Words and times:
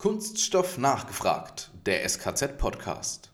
Kunststoff 0.00 0.78
nachgefragt, 0.78 1.72
der 1.84 2.08
SKZ-Podcast. 2.08 3.32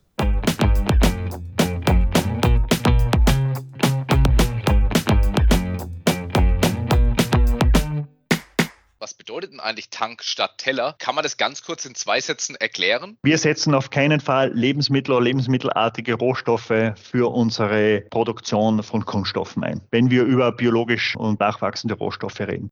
Was 8.98 9.12
bedeutet 9.12 9.52
denn 9.52 9.60
eigentlich 9.60 9.90
Tank 9.90 10.22
statt 10.22 10.52
Teller? 10.56 10.96
Kann 10.98 11.14
man 11.14 11.22
das 11.22 11.36
ganz 11.36 11.62
kurz 11.62 11.84
in 11.84 11.94
zwei 11.94 12.18
Sätzen 12.22 12.56
erklären? 12.56 13.18
Wir 13.22 13.36
setzen 13.36 13.74
auf 13.74 13.90
keinen 13.90 14.20
Fall 14.20 14.50
Lebensmittel 14.54 15.12
oder 15.12 15.24
lebensmittelartige 15.24 16.14
Rohstoffe 16.14 16.94
für 16.96 17.30
unsere 17.30 18.06
Produktion 18.08 18.82
von 18.82 19.04
Kunststoffen 19.04 19.64
ein, 19.64 19.82
wenn 19.90 20.10
wir 20.10 20.22
über 20.22 20.50
biologisch 20.50 21.14
und 21.14 21.40
nachwachsende 21.40 21.94
Rohstoffe 21.94 22.40
reden. 22.40 22.70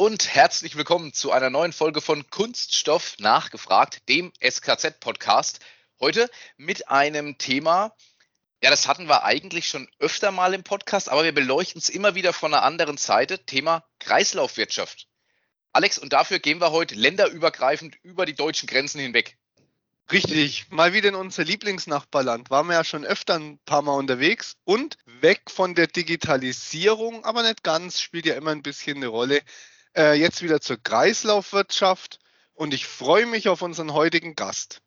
Und 0.00 0.34
herzlich 0.34 0.76
willkommen 0.76 1.12
zu 1.12 1.30
einer 1.30 1.50
neuen 1.50 1.74
Folge 1.74 2.00
von 2.00 2.26
Kunststoff 2.30 3.16
nachgefragt, 3.18 4.08
dem 4.08 4.32
SKZ-Podcast. 4.40 5.60
Heute 6.00 6.30
mit 6.56 6.88
einem 6.88 7.36
Thema, 7.36 7.94
ja, 8.62 8.70
das 8.70 8.88
hatten 8.88 9.10
wir 9.10 9.24
eigentlich 9.24 9.68
schon 9.68 9.90
öfter 9.98 10.30
mal 10.30 10.54
im 10.54 10.62
Podcast, 10.62 11.10
aber 11.10 11.22
wir 11.22 11.34
beleuchten 11.34 11.82
es 11.82 11.90
immer 11.90 12.14
wieder 12.14 12.32
von 12.32 12.54
einer 12.54 12.62
anderen 12.62 12.96
Seite, 12.96 13.44
Thema 13.44 13.84
Kreislaufwirtschaft. 13.98 15.06
Alex, 15.74 15.98
und 15.98 16.14
dafür 16.14 16.38
gehen 16.38 16.62
wir 16.62 16.70
heute 16.70 16.94
länderübergreifend 16.94 17.96
über 18.02 18.24
die 18.24 18.34
deutschen 18.34 18.68
Grenzen 18.68 19.00
hinweg. 19.02 19.36
Richtig, 20.10 20.70
mal 20.70 20.94
wieder 20.94 21.10
in 21.10 21.14
unser 21.14 21.44
Lieblingsnachbarland. 21.44 22.48
Waren 22.48 22.68
wir 22.68 22.74
ja 22.76 22.84
schon 22.84 23.04
öfter 23.04 23.34
ein 23.34 23.58
paar 23.66 23.82
Mal 23.82 23.98
unterwegs 23.98 24.56
und 24.64 24.96
weg 25.04 25.42
von 25.50 25.74
der 25.74 25.88
Digitalisierung, 25.88 27.22
aber 27.26 27.42
nicht 27.42 27.62
ganz, 27.62 28.00
spielt 28.00 28.24
ja 28.24 28.34
immer 28.34 28.52
ein 28.52 28.62
bisschen 28.62 28.96
eine 28.96 29.08
Rolle. 29.08 29.42
Äh, 29.96 30.14
jetzt 30.14 30.42
wieder 30.42 30.60
zur 30.60 30.76
Kreislaufwirtschaft 30.80 32.20
und 32.54 32.72
ich 32.72 32.86
freue 32.86 33.26
mich 33.26 33.48
auf 33.48 33.62
unseren 33.62 33.92
heutigen 33.92 34.36
Gast. 34.36 34.82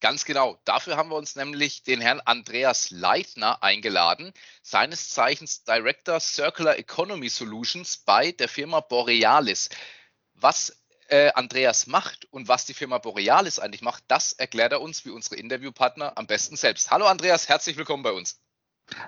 Ganz 0.00 0.24
genau. 0.24 0.60
Dafür 0.64 0.96
haben 0.96 1.10
wir 1.10 1.16
uns 1.16 1.34
nämlich 1.34 1.82
den 1.82 2.00
Herrn 2.00 2.20
Andreas 2.20 2.90
Leitner 2.90 3.62
eingeladen, 3.62 4.32
seines 4.62 5.08
Zeichens 5.08 5.64
Director 5.64 6.20
Circular 6.20 6.78
Economy 6.78 7.28
Solutions 7.28 7.98
bei 7.98 8.30
der 8.32 8.48
Firma 8.48 8.80
Borealis. 8.80 9.70
Was 10.34 10.84
äh, 11.08 11.32
Andreas 11.32 11.86
macht 11.86 12.26
und 12.26 12.48
was 12.48 12.66
die 12.66 12.74
Firma 12.74 12.98
Borealis 12.98 13.58
eigentlich 13.58 13.82
macht, 13.82 14.04
das 14.08 14.32
erklärt 14.32 14.72
er 14.72 14.82
uns 14.82 15.04
wie 15.04 15.10
unsere 15.10 15.36
Interviewpartner 15.36 16.16
am 16.16 16.26
besten 16.26 16.56
selbst. 16.56 16.90
Hallo 16.90 17.06
Andreas, 17.06 17.48
herzlich 17.48 17.76
willkommen 17.76 18.02
bei 18.02 18.12
uns. 18.12 18.38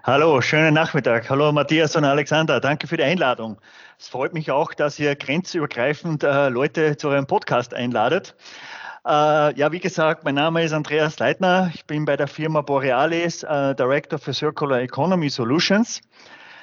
Hallo, 0.04 0.42
schönen 0.42 0.74
Nachmittag. 0.74 1.30
Hallo 1.30 1.52
Matthias 1.52 1.96
und 1.96 2.04
Alexander, 2.04 2.60
danke 2.60 2.86
für 2.86 2.98
die 2.98 3.02
Einladung. 3.02 3.58
Es 3.98 4.08
freut 4.08 4.34
mich 4.34 4.50
auch, 4.50 4.74
dass 4.74 4.98
ihr 4.98 5.16
grenzübergreifend 5.16 6.22
äh, 6.22 6.50
Leute 6.50 6.98
zu 6.98 7.08
eurem 7.08 7.26
Podcast 7.26 7.72
einladet. 7.72 8.34
Äh, 9.06 9.54
ja, 9.58 9.72
wie 9.72 9.80
gesagt, 9.80 10.24
mein 10.24 10.34
Name 10.34 10.62
ist 10.64 10.72
Andreas 10.72 11.18
Leitner. 11.18 11.70
Ich 11.74 11.86
bin 11.86 12.04
bei 12.04 12.18
der 12.18 12.26
Firma 12.26 12.60
Borealis 12.60 13.42
äh, 13.42 13.74
Director 13.74 14.18
für 14.18 14.34
Circular 14.34 14.80
Economy 14.80 15.30
Solutions. 15.30 16.02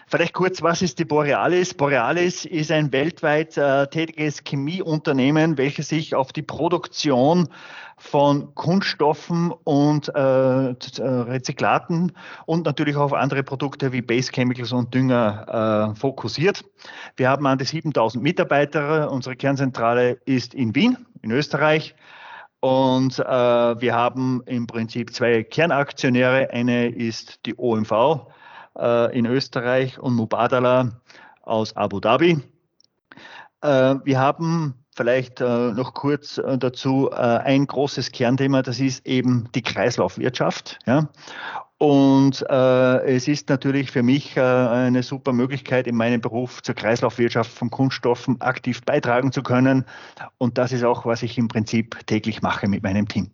Vielleicht 0.10 0.32
kurz, 0.32 0.62
was 0.62 0.82
ist 0.82 1.00
die 1.00 1.06
Borealis? 1.06 1.74
Borealis 1.74 2.46
ist 2.46 2.72
ein 2.72 2.94
weltweit 2.94 3.58
äh, 3.58 3.88
tätiges 3.88 4.42
Chemieunternehmen, 4.42 5.58
welches 5.58 5.90
sich 5.90 6.16
auf 6.16 6.32
die 6.32 6.44
Produktion 6.44 7.50
von 7.98 8.56
Kunststoffen 8.56 9.52
und 9.52 10.08
äh, 10.16 10.70
äh, 10.70 10.74
Rezyklaten 11.02 12.14
und 12.46 12.66
natürlich 12.66 12.96
auch 12.96 13.02
auf 13.02 13.14
andere 13.14 13.44
Produkte 13.44 13.92
wie 13.92 14.02
Base 14.02 14.32
Chemicals 14.32 14.72
und 14.72 14.94
Dünger 14.94 15.92
äh, 15.94 16.00
fokussiert. 16.00 16.64
Wir 17.18 17.30
haben 17.30 17.46
an 17.46 17.58
die 17.58 17.66
7000 17.66 18.24
Mitarbeiter. 18.24 19.12
Unsere 19.12 19.36
Kernzentrale 19.36 20.22
ist 20.24 20.54
in 20.54 20.74
Wien, 20.74 21.06
in 21.22 21.32
Österreich. 21.32 21.96
Und 22.62 23.20
äh, 23.20 23.26
wir 23.26 23.94
haben 23.94 24.42
im 24.46 24.68
Prinzip 24.68 25.14
zwei 25.14 25.44
Kernaktionäre. 25.44 26.50
Eine 26.52 26.88
ist 26.88 27.46
die 27.46 27.56
OMV 27.58 28.28
in 28.78 29.26
Österreich 29.26 30.00
und 30.00 30.14
Mubadala 30.16 31.02
aus 31.42 31.76
Abu 31.76 32.00
Dhabi. 32.00 32.42
Äh, 33.62 33.96
wir 34.04 34.20
haben 34.20 34.76
vielleicht 34.96 35.42
äh, 35.42 35.72
noch 35.72 35.94
kurz 35.94 36.38
äh, 36.38 36.58
dazu 36.58 37.10
äh, 37.12 37.16
ein 37.16 37.68
großes 37.68 38.12
Kernthema, 38.12 38.62
das 38.62 38.80
ist 38.80 39.06
eben 39.06 39.50
die 39.54 39.62
Kreislaufwirtschaft. 39.62 40.80
Und 41.80 42.44
äh, 42.50 43.16
es 43.16 43.28
ist 43.28 43.50
natürlich 43.50 43.92
für 43.92 44.02
mich 44.02 44.36
äh, 44.36 44.42
eine 44.42 45.04
super 45.04 45.32
Möglichkeit, 45.32 45.86
in 45.86 45.96
meinem 45.96 46.22
Beruf 46.22 46.64
zur 46.64 46.74
Kreislaufwirtschaft 46.74 47.52
von 47.52 47.70
Kunststoffen 47.70 48.42
aktiv 48.42 48.82
beitragen 48.82 49.32
zu 49.32 49.44
können. 49.44 49.86
Und 50.40 50.58
das 50.58 50.72
ist 50.72 50.84
auch, 50.84 51.06
was 51.06 51.22
ich 51.22 51.38
im 51.38 51.48
Prinzip 51.48 52.00
täglich 52.08 52.42
mache 52.42 52.68
mit 52.68 52.82
meinem 52.82 53.08
Team. 53.08 53.30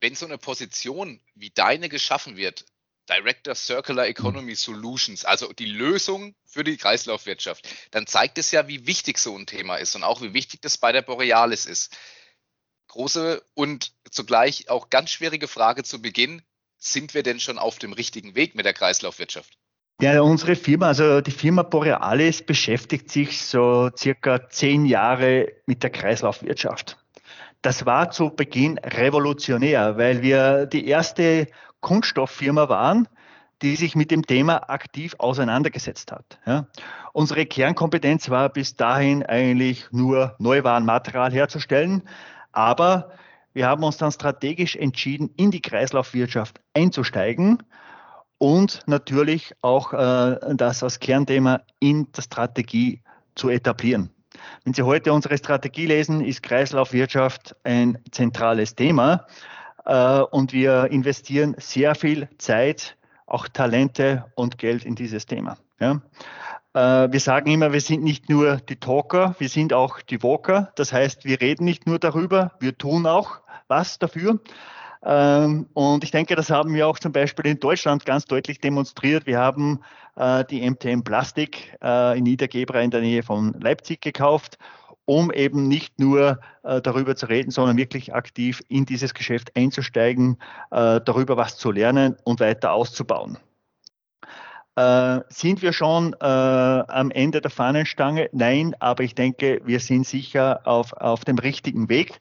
Wenn 0.00 0.14
so 0.14 0.26
eine 0.26 0.36
Position 0.36 1.20
wie 1.34 1.50
deine 1.50 1.88
geschaffen 1.88 2.36
wird, 2.36 2.66
Director 3.08 3.54
Circular 3.54 4.06
Economy 4.06 4.54
Solutions, 4.54 5.24
also 5.24 5.52
die 5.52 5.66
Lösung 5.66 6.34
für 6.44 6.64
die 6.64 6.76
Kreislaufwirtschaft, 6.76 7.68
dann 7.90 8.06
zeigt 8.06 8.38
es 8.38 8.50
ja, 8.50 8.68
wie 8.68 8.86
wichtig 8.86 9.18
so 9.18 9.36
ein 9.36 9.46
Thema 9.46 9.76
ist 9.76 9.96
und 9.96 10.04
auch 10.04 10.22
wie 10.22 10.34
wichtig 10.34 10.62
das 10.62 10.78
bei 10.78 10.92
der 10.92 11.02
Borealis 11.02 11.66
ist. 11.66 11.96
Große 12.88 13.42
und 13.54 13.92
zugleich 14.10 14.68
auch 14.68 14.90
ganz 14.90 15.10
schwierige 15.10 15.48
Frage 15.48 15.82
zu 15.82 16.00
Beginn 16.02 16.42
sind 16.78 17.14
wir 17.14 17.22
denn 17.22 17.40
schon 17.40 17.58
auf 17.58 17.78
dem 17.78 17.92
richtigen 17.92 18.34
Weg 18.34 18.54
mit 18.54 18.66
der 18.66 18.74
Kreislaufwirtschaft? 18.74 19.56
Ja, 20.00 20.20
unsere 20.20 20.56
Firma, 20.56 20.88
also 20.88 21.20
die 21.20 21.30
Firma 21.30 21.62
Borealis 21.62 22.42
beschäftigt 22.42 23.10
sich 23.10 23.40
so 23.40 23.90
circa 23.96 24.48
zehn 24.48 24.84
Jahre 24.84 25.52
mit 25.66 25.82
der 25.82 25.90
Kreislaufwirtschaft. 25.90 26.98
Das 27.62 27.86
war 27.86 28.10
zu 28.10 28.30
Beginn 28.30 28.78
revolutionär, 28.78 29.96
weil 29.96 30.22
wir 30.22 30.66
die 30.66 30.88
erste 30.88 31.46
Kunststofffirma 31.82 32.70
waren, 32.70 33.06
die 33.60 33.76
sich 33.76 33.94
mit 33.94 34.10
dem 34.10 34.26
Thema 34.26 34.70
aktiv 34.70 35.14
auseinandergesetzt 35.18 36.10
hat. 36.10 36.38
Ja. 36.46 36.66
Unsere 37.12 37.46
Kernkompetenz 37.46 38.30
war 38.30 38.48
bis 38.48 38.74
dahin 38.74 39.22
eigentlich 39.22 39.86
nur 39.92 40.34
Neuwarenmaterial 40.38 41.30
herzustellen, 41.32 42.02
aber 42.52 43.12
wir 43.52 43.66
haben 43.66 43.84
uns 43.84 43.98
dann 43.98 44.10
strategisch 44.10 44.76
entschieden, 44.76 45.30
in 45.36 45.50
die 45.50 45.60
Kreislaufwirtschaft 45.60 46.60
einzusteigen 46.74 47.62
und 48.38 48.82
natürlich 48.86 49.54
auch 49.60 49.92
äh, 49.92 50.54
das 50.54 50.82
als 50.82 50.98
Kernthema 50.98 51.60
in 51.78 52.10
der 52.12 52.22
Strategie 52.22 53.02
zu 53.34 53.50
etablieren. 53.50 54.10
Wenn 54.64 54.74
Sie 54.74 54.82
heute 54.82 55.12
unsere 55.12 55.36
Strategie 55.36 55.86
lesen, 55.86 56.22
ist 56.22 56.42
Kreislaufwirtschaft 56.42 57.54
ein 57.64 57.98
zentrales 58.10 58.74
Thema 58.74 59.26
und 59.84 60.52
wir 60.52 60.90
investieren 60.90 61.56
sehr 61.58 61.94
viel 61.94 62.28
Zeit, 62.38 62.96
auch 63.26 63.48
Talente 63.48 64.26
und 64.36 64.58
Geld 64.58 64.84
in 64.84 64.94
dieses 64.94 65.26
Thema. 65.26 65.56
Ja. 65.80 66.00
Äh, 66.74 67.12
wir 67.12 67.20
sagen 67.20 67.50
immer, 67.50 67.72
wir 67.72 67.80
sind 67.80 68.02
nicht 68.02 68.28
nur 68.28 68.56
die 68.56 68.76
Talker, 68.76 69.34
wir 69.38 69.48
sind 69.48 69.72
auch 69.72 70.00
die 70.00 70.22
Walker. 70.22 70.72
Das 70.76 70.92
heißt, 70.92 71.24
wir 71.24 71.40
reden 71.40 71.64
nicht 71.64 71.86
nur 71.86 71.98
darüber, 71.98 72.52
wir 72.60 72.76
tun 72.76 73.06
auch 73.06 73.40
was 73.68 73.98
dafür. 73.98 74.40
Ähm, 75.04 75.66
und 75.74 76.04
ich 76.04 76.12
denke, 76.12 76.36
das 76.36 76.50
haben 76.50 76.74
wir 76.74 76.86
auch 76.86 76.98
zum 76.98 77.12
Beispiel 77.12 77.46
in 77.46 77.58
Deutschland 77.58 78.06
ganz 78.06 78.24
deutlich 78.24 78.60
demonstriert. 78.60 79.26
Wir 79.26 79.38
haben 79.38 79.80
äh, 80.16 80.44
die 80.44 80.68
MTM 80.68 81.02
Plastik 81.02 81.76
äh, 81.82 82.16
in 82.16 82.24
Niedergebra 82.24 82.80
in 82.80 82.90
der 82.90 83.00
Nähe 83.00 83.22
von 83.22 83.54
Leipzig 83.60 84.00
gekauft, 84.00 84.58
um 85.04 85.32
eben 85.32 85.68
nicht 85.68 85.98
nur 85.98 86.40
äh, 86.62 86.80
darüber 86.80 87.16
zu 87.16 87.26
reden, 87.26 87.50
sondern 87.50 87.76
wirklich 87.76 88.14
aktiv 88.14 88.62
in 88.68 88.86
dieses 88.86 89.14
Geschäft 89.14 89.56
einzusteigen, 89.56 90.38
darüber 90.70 91.36
was 91.36 91.56
zu 91.56 91.70
lernen 91.70 92.16
und 92.24 92.40
weiter 92.40 92.72
auszubauen. 92.72 93.38
Äh, 94.74 95.20
sind 95.28 95.60
wir 95.60 95.72
schon 95.74 96.14
äh, 96.14 96.24
am 96.24 97.10
Ende 97.10 97.42
der 97.42 97.50
Fahnenstange? 97.50 98.30
Nein, 98.32 98.74
aber 98.78 99.04
ich 99.04 99.14
denke, 99.14 99.60
wir 99.64 99.80
sind 99.80 100.06
sicher 100.06 100.60
auf, 100.64 100.94
auf 100.94 101.24
dem 101.24 101.38
richtigen 101.38 101.90
Weg. 101.90 102.20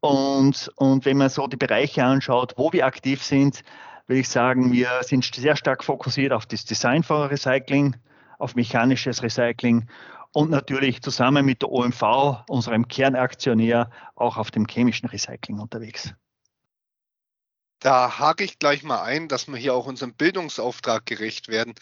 Und, 0.00 0.70
und 0.76 1.04
wenn 1.06 1.16
man 1.16 1.30
so 1.30 1.46
die 1.46 1.56
Bereiche 1.56 2.04
anschaut, 2.04 2.54
wo 2.56 2.72
wir 2.72 2.86
aktiv 2.86 3.22
sind, 3.22 3.62
würde 4.06 4.20
ich 4.20 4.28
sagen, 4.28 4.72
wir 4.72 4.88
sind 5.02 5.24
sehr 5.24 5.56
stark 5.56 5.84
fokussiert 5.84 6.32
auf 6.32 6.44
das 6.44 6.64
Design 6.64 7.02
von 7.02 7.28
Recycling, 7.28 7.96
auf 8.38 8.56
mechanisches 8.56 9.22
Recycling 9.22 9.86
und 10.32 10.50
natürlich 10.50 11.02
zusammen 11.02 11.44
mit 11.44 11.62
der 11.62 11.70
OMV, 11.70 12.44
unserem 12.48 12.88
Kernaktionär, 12.88 13.90
auch 14.14 14.36
auf 14.36 14.50
dem 14.50 14.66
chemischen 14.66 15.08
Recycling 15.08 15.58
unterwegs. 15.58 16.14
Da 17.80 18.18
hake 18.18 18.44
ich 18.44 18.58
gleich 18.58 18.82
mal 18.82 19.02
ein, 19.02 19.28
dass 19.28 19.48
wir 19.48 19.56
hier 19.56 19.74
auch 19.74 19.86
unserem 19.86 20.14
Bildungsauftrag 20.14 21.06
gerecht 21.06 21.48
werden. 21.48 21.74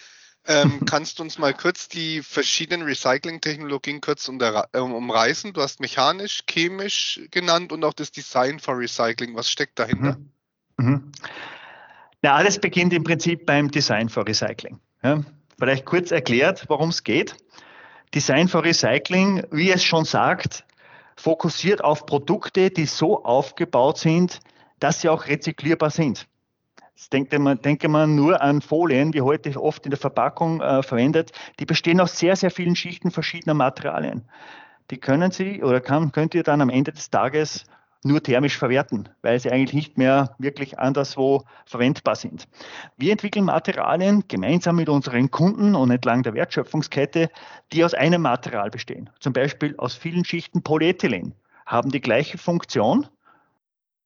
Ähm, 0.46 0.80
kannst 0.86 1.18
du 1.18 1.24
uns 1.24 1.38
mal 1.38 1.52
kurz 1.52 1.88
die 1.88 2.22
verschiedenen 2.22 2.86
Recycling-Technologien 2.86 4.00
kurz 4.00 4.28
umreißen? 4.28 5.52
Du 5.52 5.60
hast 5.60 5.80
mechanisch, 5.80 6.44
chemisch 6.48 7.20
genannt 7.30 7.72
und 7.72 7.84
auch 7.84 7.94
das 7.94 8.12
Design 8.12 8.60
for 8.60 8.78
Recycling. 8.78 9.34
Was 9.34 9.50
steckt 9.50 9.78
dahinter? 9.78 10.16
Mhm. 10.16 10.30
Mhm. 10.78 11.12
Na, 12.22 12.34
alles 12.34 12.58
beginnt 12.58 12.92
im 12.92 13.04
Prinzip 13.04 13.44
beim 13.46 13.70
Design 13.70 14.08
for 14.08 14.26
Recycling. 14.26 14.80
Ja, 15.02 15.22
vielleicht 15.58 15.84
kurz 15.84 16.10
erklärt, 16.10 16.64
worum 16.68 16.90
es 16.90 17.04
geht. 17.04 17.36
Design 18.14 18.48
for 18.48 18.64
Recycling, 18.64 19.44
wie 19.50 19.70
es 19.70 19.84
schon 19.84 20.04
sagt, 20.04 20.64
fokussiert 21.16 21.82
auf 21.82 22.06
Produkte, 22.06 22.70
die 22.70 22.86
so 22.86 23.24
aufgebaut 23.24 23.98
sind, 23.98 24.40
dass 24.78 25.00
sie 25.00 25.08
auch 25.08 25.26
rezyklierbar 25.26 25.90
sind. 25.90 26.26
Denke 27.12 27.38
man, 27.38 27.62
denke 27.62 27.88
man 27.88 28.16
nur 28.16 28.40
an 28.40 28.60
Folien, 28.60 29.14
wie 29.14 29.20
heute 29.20 29.60
oft 29.60 29.84
in 29.84 29.90
der 29.90 29.98
Verpackung 29.98 30.60
äh, 30.60 30.82
verwendet. 30.82 31.30
Die 31.60 31.64
bestehen 31.64 32.00
aus 32.00 32.18
sehr, 32.18 32.34
sehr 32.34 32.50
vielen 32.50 32.74
Schichten 32.74 33.10
verschiedener 33.10 33.54
Materialien. 33.54 34.24
Die 34.90 34.98
können 34.98 35.30
Sie 35.30 35.62
oder 35.62 35.80
kann, 35.80 36.12
könnt 36.12 36.34
ihr 36.34 36.42
dann 36.42 36.60
am 36.60 36.70
Ende 36.70 36.92
des 36.92 37.10
Tages 37.10 37.66
nur 38.04 38.22
thermisch 38.22 38.56
verwerten, 38.56 39.08
weil 39.22 39.40
sie 39.40 39.50
eigentlich 39.50 39.74
nicht 39.74 39.98
mehr 39.98 40.34
wirklich 40.38 40.78
anderswo 40.78 41.44
verwendbar 41.66 42.16
sind. 42.16 42.46
Wir 42.96 43.12
entwickeln 43.12 43.44
Materialien 43.44 44.24
gemeinsam 44.28 44.76
mit 44.76 44.88
unseren 44.88 45.30
Kunden 45.30 45.74
und 45.74 45.90
entlang 45.90 46.22
der 46.22 46.34
Wertschöpfungskette, 46.34 47.28
die 47.72 47.84
aus 47.84 47.94
einem 47.94 48.22
Material 48.22 48.70
bestehen. 48.70 49.10
Zum 49.20 49.32
Beispiel 49.32 49.74
aus 49.78 49.94
vielen 49.94 50.24
Schichten 50.24 50.62
Polyethylen, 50.62 51.34
haben 51.66 51.90
die 51.90 52.00
gleiche 52.00 52.38
Funktion, 52.38 53.06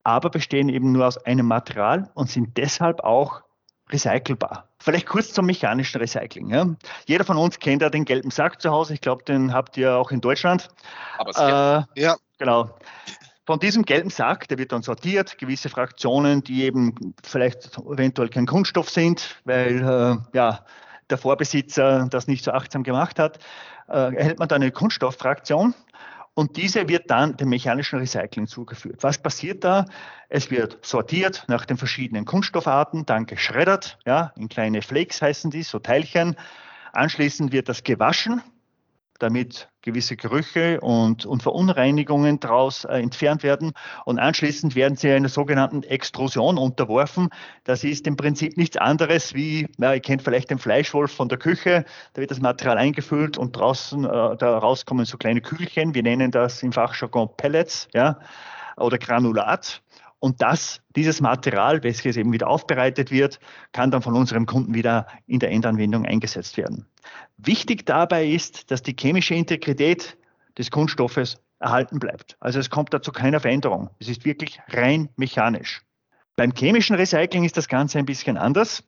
aber 0.03 0.29
bestehen 0.29 0.69
eben 0.69 0.91
nur 0.91 1.07
aus 1.07 1.17
einem 1.17 1.47
Material 1.47 2.09
und 2.13 2.29
sind 2.29 2.57
deshalb 2.57 3.01
auch 3.01 3.41
recycelbar. 3.89 4.67
Vielleicht 4.79 5.07
kurz 5.07 5.33
zum 5.33 5.45
mechanischen 5.45 6.01
Recycling. 6.01 6.49
Ja. 6.49 6.65
Jeder 7.05 7.23
von 7.23 7.37
uns 7.37 7.59
kennt 7.59 7.81
ja 7.81 7.89
den 7.89 8.05
gelben 8.05 8.31
Sack 8.31 8.61
zu 8.61 8.71
Hause. 8.71 8.95
Ich 8.95 9.01
glaube, 9.01 9.23
den 9.23 9.53
habt 9.53 9.77
ihr 9.77 9.95
auch 9.95 10.11
in 10.11 10.19
Deutschland. 10.19 10.69
Aber 11.17 11.87
äh, 11.95 12.01
ja. 12.01 12.17
Genau. 12.37 12.69
Von 13.45 13.59
diesem 13.59 13.83
gelben 13.83 14.09
Sack, 14.09 14.47
der 14.47 14.57
wird 14.57 14.71
dann 14.71 14.83
sortiert, 14.83 15.37
gewisse 15.37 15.67
Fraktionen, 15.69 16.43
die 16.43 16.63
eben 16.63 17.13
vielleicht 17.23 17.77
eventuell 17.77 18.29
kein 18.29 18.45
Kunststoff 18.45 18.89
sind, 18.89 19.41
weil 19.43 19.81
äh, 19.81 20.37
ja, 20.37 20.65
der 21.09 21.17
Vorbesitzer 21.17 22.07
das 22.09 22.27
nicht 22.27 22.45
so 22.45 22.51
achtsam 22.51 22.83
gemacht 22.83 23.19
hat, 23.19 23.39
äh, 23.89 24.15
erhält 24.15 24.39
man 24.39 24.47
dann 24.47 24.61
eine 24.61 24.71
Kunststofffraktion 24.71 25.75
und 26.35 26.55
diese 26.55 26.87
wird 26.87 27.11
dann 27.11 27.35
dem 27.35 27.49
mechanischen 27.49 27.99
Recycling 27.99 28.47
zugeführt. 28.47 29.03
Was 29.03 29.17
passiert 29.17 29.65
da? 29.65 29.85
Es 30.29 30.49
wird 30.49 30.79
sortiert 30.85 31.43
nach 31.49 31.65
den 31.65 31.77
verschiedenen 31.77 32.23
Kunststoffarten, 32.23 33.05
dann 33.05 33.25
geschreddert, 33.25 33.99
ja, 34.05 34.31
in 34.37 34.47
kleine 34.47 34.81
Flakes 34.81 35.21
heißen 35.21 35.51
die, 35.51 35.63
so 35.63 35.79
Teilchen. 35.79 36.37
Anschließend 36.93 37.51
wird 37.51 37.67
das 37.67 37.83
gewaschen 37.83 38.41
damit 39.23 39.69
gewisse 39.83 40.15
Gerüche 40.15 40.81
und, 40.81 41.25
und 41.25 41.43
Verunreinigungen 41.43 42.39
daraus 42.39 42.85
äh, 42.85 42.99
entfernt 42.99 43.43
werden. 43.43 43.73
Und 44.05 44.17
anschließend 44.17 44.75
werden 44.75 44.95
sie 44.95 45.11
einer 45.11 45.29
sogenannten 45.29 45.83
Extrusion 45.83 46.57
unterworfen. 46.57 47.29
Das 47.65 47.83
ist 47.83 48.07
im 48.07 48.17
Prinzip 48.17 48.57
nichts 48.57 48.77
anderes 48.77 49.35
wie, 49.35 49.67
na, 49.77 49.93
ihr 49.93 49.99
kennt 49.99 50.23
vielleicht 50.23 50.49
den 50.49 50.57
Fleischwolf 50.57 51.11
von 51.11 51.29
der 51.29 51.37
Küche, 51.37 51.85
da 52.13 52.21
wird 52.21 52.31
das 52.31 52.39
Material 52.39 52.77
eingefüllt 52.77 53.37
und 53.37 53.55
draußen, 53.55 54.05
äh, 54.05 54.37
da 54.37 54.57
rauskommen 54.57 55.05
so 55.05 55.17
kleine 55.17 55.41
Kügelchen. 55.41 55.93
Wir 55.93 56.01
nennen 56.03 56.31
das 56.31 56.63
im 56.63 56.71
Fachjargon 56.71 57.29
Pellets 57.37 57.87
ja, 57.93 58.17
oder 58.77 58.97
Granulat. 58.97 59.82
Und 60.23 60.41
das, 60.41 60.79
dieses 60.95 61.19
Material, 61.19 61.83
welches 61.83 62.15
eben 62.15 62.31
wieder 62.31 62.47
aufbereitet 62.47 63.11
wird, 63.11 63.41
kann 63.73 63.91
dann 63.91 64.01
von 64.01 64.15
unserem 64.15 64.45
Kunden 64.45 64.73
wieder 64.73 65.05
in 65.27 65.39
der 65.39 65.51
Endanwendung 65.51 66.05
eingesetzt 66.05 66.55
werden. 66.55 66.85
Wichtig 67.35 67.85
dabei 67.85 68.25
ist, 68.25 68.71
dass 68.71 68.81
die 68.81 68.95
chemische 68.97 69.35
Integrität 69.35 70.15
des 70.57 70.71
Kunststoffes 70.71 71.41
erhalten 71.59 71.99
bleibt. 71.99 72.37
Also 72.39 72.59
es 72.59 72.69
kommt 72.69 72.93
dazu 72.93 73.11
keiner 73.11 73.41
Veränderung. 73.41 73.89
Es 73.99 74.07
ist 74.07 74.23
wirklich 74.23 74.61
rein 74.69 75.09
mechanisch. 75.17 75.81
Beim 76.37 76.53
chemischen 76.53 76.95
Recycling 76.95 77.43
ist 77.43 77.57
das 77.57 77.67
Ganze 77.67 77.99
ein 77.99 78.05
bisschen 78.05 78.37
anders. 78.37 78.81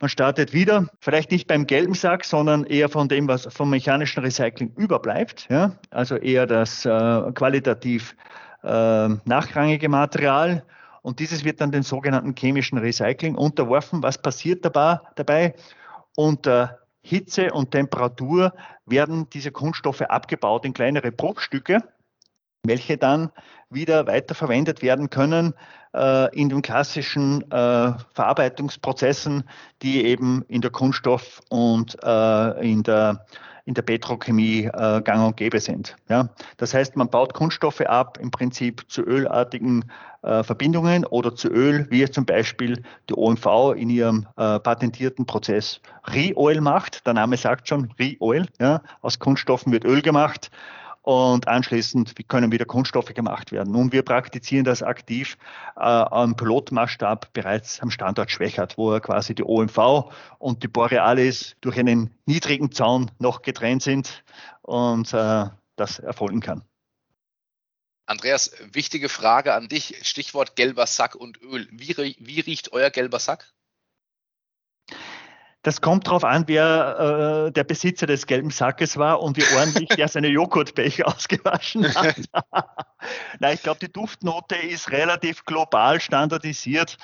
Man 0.00 0.08
startet 0.08 0.54
wieder, 0.54 0.88
vielleicht 1.00 1.32
nicht 1.32 1.48
beim 1.48 1.66
gelben 1.66 1.92
Sack, 1.92 2.24
sondern 2.24 2.64
eher 2.64 2.88
von 2.88 3.08
dem, 3.08 3.28
was 3.28 3.46
vom 3.54 3.68
mechanischen 3.68 4.20
Recycling 4.20 4.72
überbleibt. 4.74 5.48
Ja? 5.50 5.72
Also 5.90 6.16
eher 6.16 6.46
das 6.46 6.86
äh, 6.86 6.88
qualitativ 7.34 8.16
äh, 8.62 9.08
nachrangige 9.26 9.90
Material 9.90 10.64
und 11.02 11.20
dieses 11.20 11.44
wird 11.44 11.60
dann 11.60 11.72
dem 11.72 11.82
sogenannten 11.82 12.34
chemischen 12.36 12.78
Recycling 12.78 13.34
unterworfen. 13.34 14.02
Was 14.02 14.18
passiert 14.20 14.64
dabei? 14.64 15.00
dabei? 15.16 15.54
Unter 16.16 16.78
Hitze 17.00 17.52
und 17.52 17.70
Temperatur 17.70 18.54
werden 18.86 19.30
diese 19.30 19.52
Kunststoffe 19.52 20.02
abgebaut 20.02 20.64
in 20.64 20.72
kleinere 20.74 21.12
Bruchstücke, 21.12 21.82
welche 22.68 22.96
dann 22.96 23.30
wieder 23.70 24.06
weiterverwendet 24.06 24.82
werden 24.82 25.10
können 25.10 25.54
äh, 25.94 26.34
in 26.34 26.48
den 26.48 26.62
klassischen 26.62 27.42
äh, 27.50 27.92
Verarbeitungsprozessen, 28.14 29.44
die 29.82 30.04
eben 30.04 30.44
in 30.48 30.60
der 30.60 30.70
Kunststoff- 30.70 31.40
und 31.50 31.96
äh, 32.02 32.70
in 32.70 32.82
der 32.82 33.26
in 33.64 33.74
der 33.74 33.82
Petrochemie 33.82 34.64
äh, 34.64 35.02
gang 35.02 35.26
und 35.26 35.36
gäbe 35.36 35.60
sind. 35.60 35.94
Ja? 36.08 36.30
Das 36.56 36.72
heißt, 36.72 36.96
man 36.96 37.10
baut 37.10 37.34
Kunststoffe 37.34 37.82
ab, 37.82 38.18
im 38.18 38.30
Prinzip 38.30 38.82
zu 38.88 39.02
ölartigen 39.02 39.84
äh, 40.22 40.42
Verbindungen 40.42 41.04
oder 41.04 41.34
zu 41.34 41.48
Öl, 41.48 41.86
wie 41.90 42.02
es 42.02 42.12
zum 42.12 42.24
Beispiel 42.24 42.82
die 43.10 43.14
OMV 43.14 43.74
in 43.76 43.90
ihrem 43.90 44.26
äh, 44.38 44.58
patentierten 44.58 45.26
Prozess 45.26 45.82
Re-Oil 46.06 46.62
macht. 46.62 47.06
Der 47.06 47.12
Name 47.12 47.36
sagt 47.36 47.68
schon 47.68 47.92
Re-Oil. 47.98 48.46
Ja? 48.58 48.80
Aus 49.02 49.18
Kunststoffen 49.18 49.70
wird 49.70 49.84
Öl 49.84 50.00
gemacht 50.00 50.50
und 51.08 51.48
anschließend 51.48 52.28
können 52.28 52.52
wieder 52.52 52.66
Kunststoffe 52.66 53.14
gemacht 53.14 53.50
werden. 53.50 53.72
Nun, 53.72 53.92
wir 53.92 54.02
praktizieren 54.02 54.66
das 54.66 54.82
aktiv 54.82 55.38
äh, 55.76 55.80
am 55.80 56.36
Pilotmaßstab 56.36 57.32
bereits 57.32 57.80
am 57.80 57.90
Standort 57.90 58.30
Schwächert, 58.30 58.76
wo 58.76 59.00
quasi 59.00 59.34
die 59.34 59.42
OMV 59.42 60.12
und 60.38 60.62
die 60.62 60.68
Borealis 60.68 61.56
durch 61.62 61.78
einen 61.78 62.14
niedrigen 62.26 62.72
Zaun 62.72 63.10
noch 63.20 63.40
getrennt 63.40 63.82
sind 63.82 64.22
und 64.60 65.14
äh, 65.14 65.46
das 65.76 65.98
erfolgen 65.98 66.40
kann. 66.40 66.62
Andreas, 68.04 68.52
wichtige 68.72 69.08
Frage 69.08 69.54
an 69.54 69.68
dich. 69.68 69.96
Stichwort 70.02 70.56
gelber 70.56 70.86
Sack 70.86 71.14
und 71.14 71.40
Öl. 71.40 71.68
Wie, 71.70 71.96
wie 72.18 72.40
riecht 72.40 72.72
euer 72.72 72.90
gelber 72.90 73.18
Sack? 73.18 73.54
Das 75.62 75.80
kommt 75.80 76.06
darauf 76.06 76.24
an, 76.24 76.44
wer 76.46 77.46
äh, 77.48 77.52
der 77.52 77.64
Besitzer 77.64 78.06
des 78.06 78.26
gelben 78.26 78.50
Sackes 78.50 78.96
war 78.96 79.20
und 79.20 79.36
wie 79.36 79.56
ordentlich 79.56 79.88
der 79.88 80.08
seine 80.08 80.28
Joghurtbecher 80.28 81.06
ausgewaschen 81.14 81.94
hat. 81.94 82.16
Nein, 83.40 83.54
ich 83.54 83.62
glaube, 83.62 83.80
die 83.80 83.92
Duftnote 83.92 84.56
ist 84.56 84.90
relativ 84.92 85.44
global 85.44 86.00
standardisiert. 86.00 86.96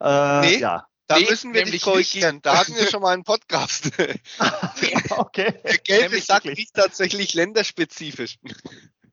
Äh, 0.00 0.40
nee, 0.40 0.58
ja. 0.58 0.86
Da 1.08 1.18
nee, 1.18 1.26
müssen 1.28 1.54
wir 1.54 1.64
dich 1.64 1.82
korrigieren. 1.82 2.36
Nicht. 2.36 2.46
Da 2.46 2.58
hatten 2.58 2.74
wir 2.74 2.88
schon 2.88 3.00
mal 3.00 3.14
einen 3.14 3.24
Podcast. 3.24 3.90
okay. 5.10 5.54
Der 5.64 5.78
gelbe 5.78 6.04
nämlich 6.04 6.24
Sack 6.24 6.44
riecht 6.44 6.74
tatsächlich 6.74 7.34
länderspezifisch. 7.34 8.38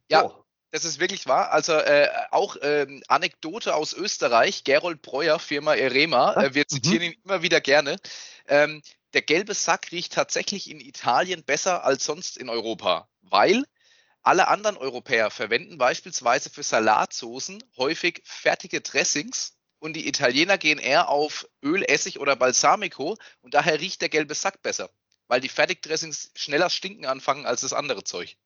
Ja, 0.10 0.26
oh. 0.26 0.43
Das 0.74 0.86
ist 0.86 1.00
wirklich 1.00 1.28
wahr. 1.28 1.52
Also 1.52 1.74
äh, 1.74 2.10
auch 2.32 2.58
ähm, 2.64 3.04
Anekdote 3.08 3.76
aus 3.76 3.94
Österreich. 3.94 4.64
Gerold 4.64 5.04
Breuer, 5.04 5.38
Firma 5.38 5.76
Erema. 5.76 6.34
Äh, 6.34 6.56
wir 6.56 6.68
zitieren 6.68 6.98
mhm. 6.98 7.12
ihn 7.12 7.16
immer 7.24 7.44
wieder 7.44 7.62
gerne. 7.62 7.98
Ähm, 8.48 8.82
der 9.14 9.22
gelbe 9.22 9.54
Sack 9.54 9.92
riecht 9.92 10.14
tatsächlich 10.14 10.72
in 10.72 10.80
Italien 10.80 11.44
besser 11.44 11.84
als 11.84 12.06
sonst 12.06 12.38
in 12.38 12.50
Europa, 12.50 13.08
weil 13.22 13.66
alle 14.24 14.48
anderen 14.48 14.76
Europäer 14.76 15.30
verwenden 15.30 15.78
beispielsweise 15.78 16.50
für 16.50 16.64
Salatsoßen 16.64 17.64
häufig 17.78 18.24
fertige 18.26 18.82
Dressings 18.82 19.56
und 19.78 19.94
die 19.94 20.08
Italiener 20.08 20.58
gehen 20.58 20.80
eher 20.80 21.10
auf 21.10 21.48
Öl, 21.64 21.84
Essig 21.84 22.20
oder 22.20 22.36
Balsamico 22.36 23.16
und 23.42 23.54
daher 23.54 23.80
riecht 23.80 24.02
der 24.02 24.10
gelbe 24.10 24.34
Sack 24.34 24.64
besser, 24.64 24.90
weil 25.28 25.40
die 25.40 25.50
Fertigdressings 25.50 26.32
schneller 26.34 26.72
stinken 26.72 27.06
anfangen 27.06 27.46
als 27.46 27.62
das 27.62 27.74
andere 27.74 28.04
Zeug. 28.04 28.38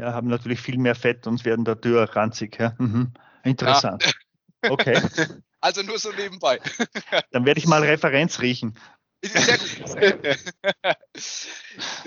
Ja, 0.00 0.14
haben 0.14 0.28
natürlich 0.28 0.60
viel 0.60 0.78
mehr 0.78 0.94
Fett 0.94 1.26
und 1.26 1.44
werden 1.44 1.64
dadurch 1.64 2.16
ranzig. 2.16 2.58
Ja? 2.58 2.74
Mhm. 2.78 3.12
Interessant. 3.44 4.04
Ja. 4.04 4.12
Okay. 4.62 5.00
Also 5.62 5.82
nur 5.82 5.98
so 5.98 6.10
nebenbei. 6.12 6.58
Dann 7.32 7.44
werde 7.44 7.60
ich 7.60 7.66
mal 7.66 7.82
Referenz 7.82 8.40
riechen. 8.40 8.78
Sehr 9.22 9.58
gut. 9.58 10.38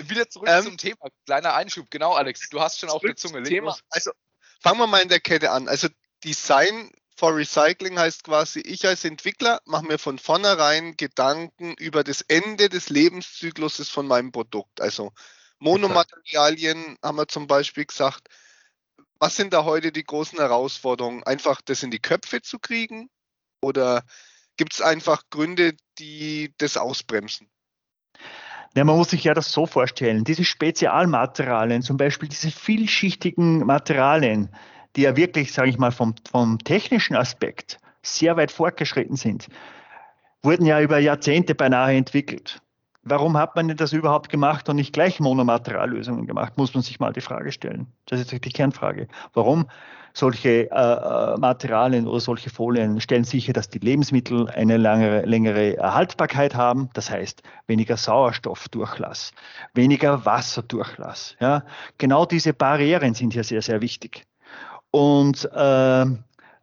Wieder 0.08 0.28
zurück 0.28 0.48
ähm, 0.50 0.64
zum 0.64 0.76
Thema. 0.76 1.08
Kleiner 1.24 1.54
Einschub. 1.54 1.88
Genau, 1.88 2.14
Alex. 2.14 2.48
Du 2.48 2.60
hast 2.60 2.80
schon 2.80 2.90
auf 2.90 3.00
der 3.02 3.14
Zunge. 3.14 3.44
Thema. 3.44 3.76
Also 3.90 4.10
fangen 4.60 4.80
wir 4.80 4.88
mal 4.88 5.02
in 5.02 5.08
der 5.08 5.20
Kette 5.20 5.52
an. 5.52 5.68
Also 5.68 5.86
Design 6.24 6.90
for 7.16 7.36
Recycling 7.36 7.96
heißt 7.96 8.24
quasi, 8.24 8.58
ich 8.58 8.84
als 8.86 9.04
Entwickler 9.04 9.60
mache 9.66 9.86
mir 9.86 9.98
von 9.98 10.18
vornherein 10.18 10.96
Gedanken 10.96 11.74
über 11.74 12.02
das 12.02 12.22
Ende 12.22 12.68
des 12.68 12.88
Lebenszykluses 12.88 13.88
von 13.88 14.08
meinem 14.08 14.32
Produkt. 14.32 14.80
Also 14.80 15.12
Monomaterialien 15.58 16.96
haben 17.02 17.16
wir 17.16 17.28
zum 17.28 17.46
Beispiel 17.46 17.84
gesagt. 17.84 18.28
Was 19.18 19.36
sind 19.36 19.52
da 19.52 19.64
heute 19.64 19.92
die 19.92 20.04
großen 20.04 20.38
Herausforderungen? 20.38 21.22
Einfach 21.22 21.62
das 21.62 21.82
in 21.82 21.90
die 21.90 22.00
Köpfe 22.00 22.42
zu 22.42 22.58
kriegen? 22.58 23.08
Oder 23.62 24.02
gibt 24.56 24.74
es 24.74 24.80
einfach 24.80 25.22
Gründe, 25.30 25.74
die 25.98 26.52
das 26.58 26.76
ausbremsen? 26.76 27.48
Ja, 28.76 28.84
man 28.84 28.96
muss 28.96 29.10
sich 29.10 29.24
ja 29.24 29.34
das 29.34 29.52
so 29.52 29.66
vorstellen. 29.66 30.24
Diese 30.24 30.44
Spezialmaterialien, 30.44 31.82
zum 31.82 31.96
Beispiel 31.96 32.28
diese 32.28 32.50
vielschichtigen 32.50 33.60
Materialien, 33.64 34.54
die 34.96 35.02
ja 35.02 35.16
wirklich, 35.16 35.52
sage 35.52 35.70
ich 35.70 35.78
mal, 35.78 35.92
vom, 35.92 36.14
vom 36.30 36.58
technischen 36.58 37.14
Aspekt 37.14 37.78
sehr 38.02 38.36
weit 38.36 38.50
fortgeschritten 38.50 39.16
sind, 39.16 39.48
wurden 40.42 40.66
ja 40.66 40.80
über 40.80 40.98
Jahrzehnte 40.98 41.54
beinahe 41.54 41.96
entwickelt. 41.96 42.60
Warum 43.04 43.36
hat 43.36 43.54
man 43.54 43.68
denn 43.68 43.76
das 43.76 43.92
überhaupt 43.92 44.30
gemacht 44.30 44.68
und 44.68 44.76
nicht 44.76 44.92
gleich 44.92 45.20
Monomateriallösungen 45.20 46.26
gemacht, 46.26 46.56
muss 46.56 46.74
man 46.74 46.82
sich 46.82 47.00
mal 47.00 47.12
die 47.12 47.20
Frage 47.20 47.52
stellen. 47.52 47.86
Das 48.06 48.20
ist 48.20 48.32
die 48.32 48.38
Kernfrage. 48.38 49.08
Warum 49.34 49.66
solche 50.14 50.70
äh, 50.70 50.74
äh, 50.74 51.36
Materialien 51.38 52.06
oder 52.06 52.20
solche 52.20 52.48
Folien 52.48 53.00
stellen 53.00 53.24
sicher, 53.24 53.52
dass 53.52 53.68
die 53.68 53.80
Lebensmittel 53.80 54.48
eine 54.48 54.76
langere, 54.76 55.22
längere 55.26 55.76
Haltbarkeit 55.78 56.54
haben, 56.54 56.88
das 56.94 57.10
heißt 57.10 57.42
weniger 57.66 57.96
Sauerstoffdurchlass, 57.96 59.32
weniger 59.74 60.24
Wasserdurchlass. 60.24 61.36
Ja? 61.40 61.64
Genau 61.98 62.24
diese 62.26 62.54
Barrieren 62.54 63.14
sind 63.14 63.32
hier 63.32 63.44
sehr, 63.44 63.60
sehr 63.60 63.80
wichtig. 63.80 64.24
Und 64.92 65.44
äh, 65.52 66.06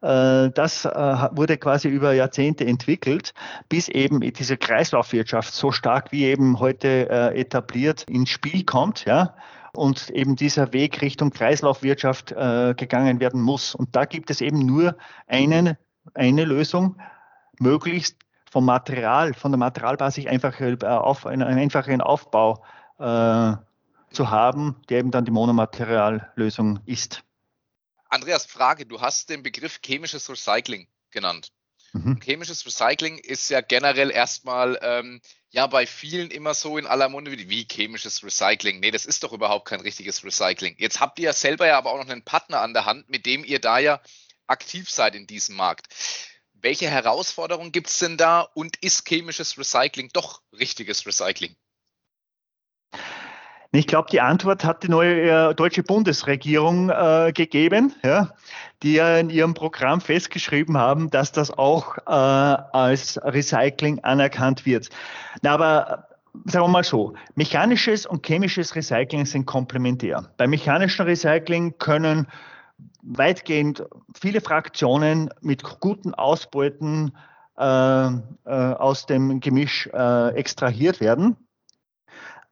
das 0.02 0.86
äh, 0.86 0.90
wurde 0.90 1.58
quasi 1.58 1.88
über 1.88 2.14
Jahrzehnte 2.14 2.66
entwickelt, 2.66 3.34
bis 3.70 3.88
eben 3.88 4.20
diese 4.20 4.58
Kreislaufwirtschaft 4.58 5.54
so 5.54 5.72
stark 5.72 6.12
wie 6.12 6.26
eben 6.26 6.60
heute 6.60 7.10
äh, 7.10 7.40
etabliert 7.40 8.04
ins 8.10 8.30
Spiel 8.30 8.64
kommt, 8.64 9.06
ja, 9.06 9.36
und 9.74 10.10
eben 10.10 10.36
dieser 10.36 10.74
Weg 10.74 11.02
Richtung 11.02 11.30
Kreislaufwirtschaft 11.30 12.36
gegangen 12.76 13.22
werden 13.22 13.42
muss. 13.42 13.74
Und 13.74 13.96
da 13.96 14.04
gibt 14.04 14.30
es 14.30 14.42
eben 14.42 14.60
nur 14.66 14.98
einen, 15.28 15.78
eine 16.14 16.44
Lösung, 16.44 16.98
möglichst 17.58 18.18
vom 18.52 18.66
Material, 18.66 19.34
von 19.34 19.54
der 19.54 19.60
Materialbasis 19.60 20.28
einfach 20.28 20.60
auf 20.82 21.26
einen 21.26 21.44
einfachen 21.44 22.02
Aufbau 22.02 22.62
äh, 23.00 23.54
zu 24.12 24.30
haben, 24.30 24.76
der 24.90 25.00
eben 25.00 25.12
dann 25.12 25.26
die 25.26 25.32
Monomateriallösung 25.32 26.80
ist. 26.86 27.24
Andreas, 28.12 28.46
Frage, 28.46 28.86
du 28.86 29.00
hast 29.00 29.30
den 29.30 29.42
Begriff 29.42 29.80
chemisches 29.84 30.30
Recycling 30.30 30.88
genannt. 31.12 31.54
Mhm. 31.94 32.20
Chemisches 32.20 32.66
Recycling 32.66 33.18
ist 33.18 33.50
ja 33.50 33.62
generell 33.62 34.12
erstmal 34.12 34.78
ähm, 34.82 35.22
ja 35.50 35.66
bei 35.68 35.88
vielen 35.88 36.30
immer 36.30 36.54
so 36.54 36.78
in 36.78 36.88
aller 36.88 37.08
Munde 37.08 37.32
wie, 37.32 37.50
wie 37.50 37.66
chemisches 37.70 38.22
Recycling. 38.24 38.82
Nee, 38.82 38.92
das 38.92 39.06
ist 39.06 39.24
doch 39.24 39.32
überhaupt 39.32 39.66
kein 39.66 39.80
richtiges 39.80 40.26
Recycling. 40.26 40.76
Jetzt 40.78 41.00
habt 41.00 41.20
ihr 41.20 41.26
ja 41.26 41.34
selber 41.34 41.68
ja 41.68 41.78
aber 41.78 41.94
auch 41.94 41.98
noch 41.98 42.10
einen 42.10 42.24
Partner 42.24 42.62
an 42.62 42.74
der 42.74 42.86
Hand, 42.86 43.10
mit 43.10 43.26
dem 43.26 43.46
ihr 43.46 43.60
da 43.60 43.80
ja 43.80 44.02
aktiv 44.46 44.90
seid 44.90 45.16
in 45.16 45.26
diesem 45.26 45.56
Markt. 45.56 45.88
Welche 46.54 46.90
Herausforderungen 46.90 47.72
gibt 47.72 47.88
es 47.88 47.98
denn 48.00 48.18
da 48.18 48.42
und 48.42 48.76
ist 48.84 49.08
chemisches 49.08 49.58
Recycling 49.58 50.10
doch 50.12 50.42
richtiges 50.52 51.06
Recycling? 51.06 51.56
Ich 53.74 53.88
glaube, 53.88 54.10
die 54.12 54.20
Antwort 54.20 54.66
hat 54.66 54.84
die 54.84 54.90
neue 54.90 55.50
äh, 55.50 55.56
deutsche 55.56 55.82
Bundesregierung 55.82 56.90
äh, 56.90 57.32
gegeben, 57.34 57.94
ja, 58.04 58.32
die 58.84 58.94
ja 58.94 59.18
in 59.18 59.30
ihrem 59.30 59.54
Programm 59.54 60.02
festgeschrieben 60.02 60.78
haben, 60.78 61.10
dass 61.10 61.32
das 61.32 61.52
auch 61.58 61.98
äh, 62.00 62.12
als 62.12 63.18
Recycling 63.24 64.00
anerkannt 64.04 64.66
wird. 64.66 64.90
Na, 65.42 65.54
aber 65.54 66.08
sagen 66.46 66.66
wir 66.66 66.70
mal 66.70 66.84
so, 66.84 67.14
mechanisches 67.36 68.06
und 68.06 68.26
chemisches 68.26 68.76
Recycling 68.76 69.26
sind 69.26 69.46
komplementär. 69.46 70.30
Beim 70.36 70.50
mechanischen 70.50 71.06
Recycling 71.06 71.78
können 71.78 72.28
weitgehend 73.04 73.86
viele 74.20 74.42
Fraktionen 74.42 75.30
mit 75.40 75.64
guten 75.80 76.14
Ausbeuten 76.14 77.14
äh, 77.58 77.64
äh, 77.64 78.20
aus 78.46 79.06
dem 79.06 79.40
Gemisch 79.40 79.88
äh, 79.94 80.36
extrahiert 80.36 81.00
werden. 81.00 81.38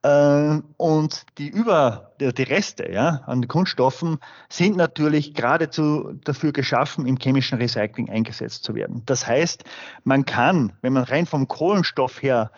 Äh, 0.01 0.59
und 0.77 1.25
die 1.37 1.49
über 1.49 2.13
die 2.19 2.43
Reste 2.43 2.91
ja, 2.91 3.21
an 3.25 3.47
Kunststoffen 3.47 4.19
sind 4.49 4.77
natürlich 4.77 5.33
geradezu 5.33 6.13
dafür 6.23 6.51
geschaffen, 6.53 7.05
im 7.05 7.17
chemischen 7.17 7.57
Recycling 7.57 8.09
eingesetzt 8.09 8.63
zu 8.63 8.75
werden. 8.75 9.03
Das 9.05 9.27
heißt, 9.27 9.63
man 10.03 10.25
kann, 10.25 10.73
wenn 10.81 10.93
man 10.93 11.03
rein 11.03 11.25
vom 11.25 11.47
Kohlenstoff 11.47 12.21
her 12.21 12.51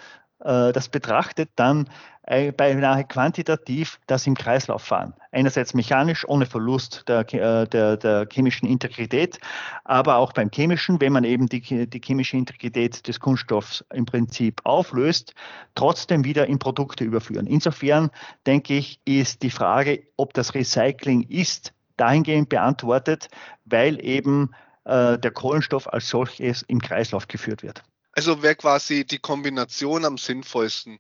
das 0.44 0.90
betrachtet, 0.90 1.50
dann 1.56 1.88
äh, 2.24 2.52
beinahe 2.52 3.04
quantitativ 3.04 4.00
das 4.06 4.28
im 4.28 4.36
Kreislauf 4.36 4.84
fahren. 4.84 5.14
Einerseits 5.32 5.74
mechanisch 5.74 6.28
ohne 6.28 6.46
Verlust 6.46 7.04
der, 7.08 7.22
äh, 7.34 7.68
der, 7.68 7.98
der, 7.98 8.28
chemischen 8.32 8.70
Integrität, 8.70 9.40
aber 9.84 10.18
auch 10.18 10.32
beim 10.32 10.52
chemischen, 10.54 11.02
wenn 11.02 11.14
man 11.14 11.24
eben 11.24 11.48
die, 11.48 11.88
die 11.88 12.02
chemische 12.02 12.38
Integrität 12.38 13.08
des 13.08 13.20
Kunststoffs 13.20 13.84
im 13.92 14.06
Prinzip 14.06 14.62
auflöst, 14.64 15.34
trotzdem 15.74 16.24
wieder 16.24 16.46
in 16.46 16.60
Produkte 16.60 17.04
überführen. 17.04 17.48
Insofern 17.48 18.12
denke 18.46 18.76
ich, 18.76 19.02
ist 19.04 19.42
die 19.42 19.52
Frage, 19.52 20.04
ob 20.16 20.34
das 20.34 20.54
Recycling 20.54 21.24
ist, 21.24 21.74
dahingehend 21.98 22.50
beantwortet, 22.50 23.30
weil 23.66 24.04
eben 24.04 24.52
äh, 24.86 25.18
der 25.18 25.32
Kohlenstoff 25.32 25.92
als 25.92 26.08
solches 26.08 26.62
im 26.62 26.80
Kreislauf 26.80 27.28
geführt 27.28 27.64
wird. 27.64 27.84
Also 28.14 28.44
wäre 28.44 28.56
quasi 28.56 29.06
die 29.06 29.20
Kombination 29.20 30.06
am 30.06 30.18
sinnvollsten. 30.18 31.00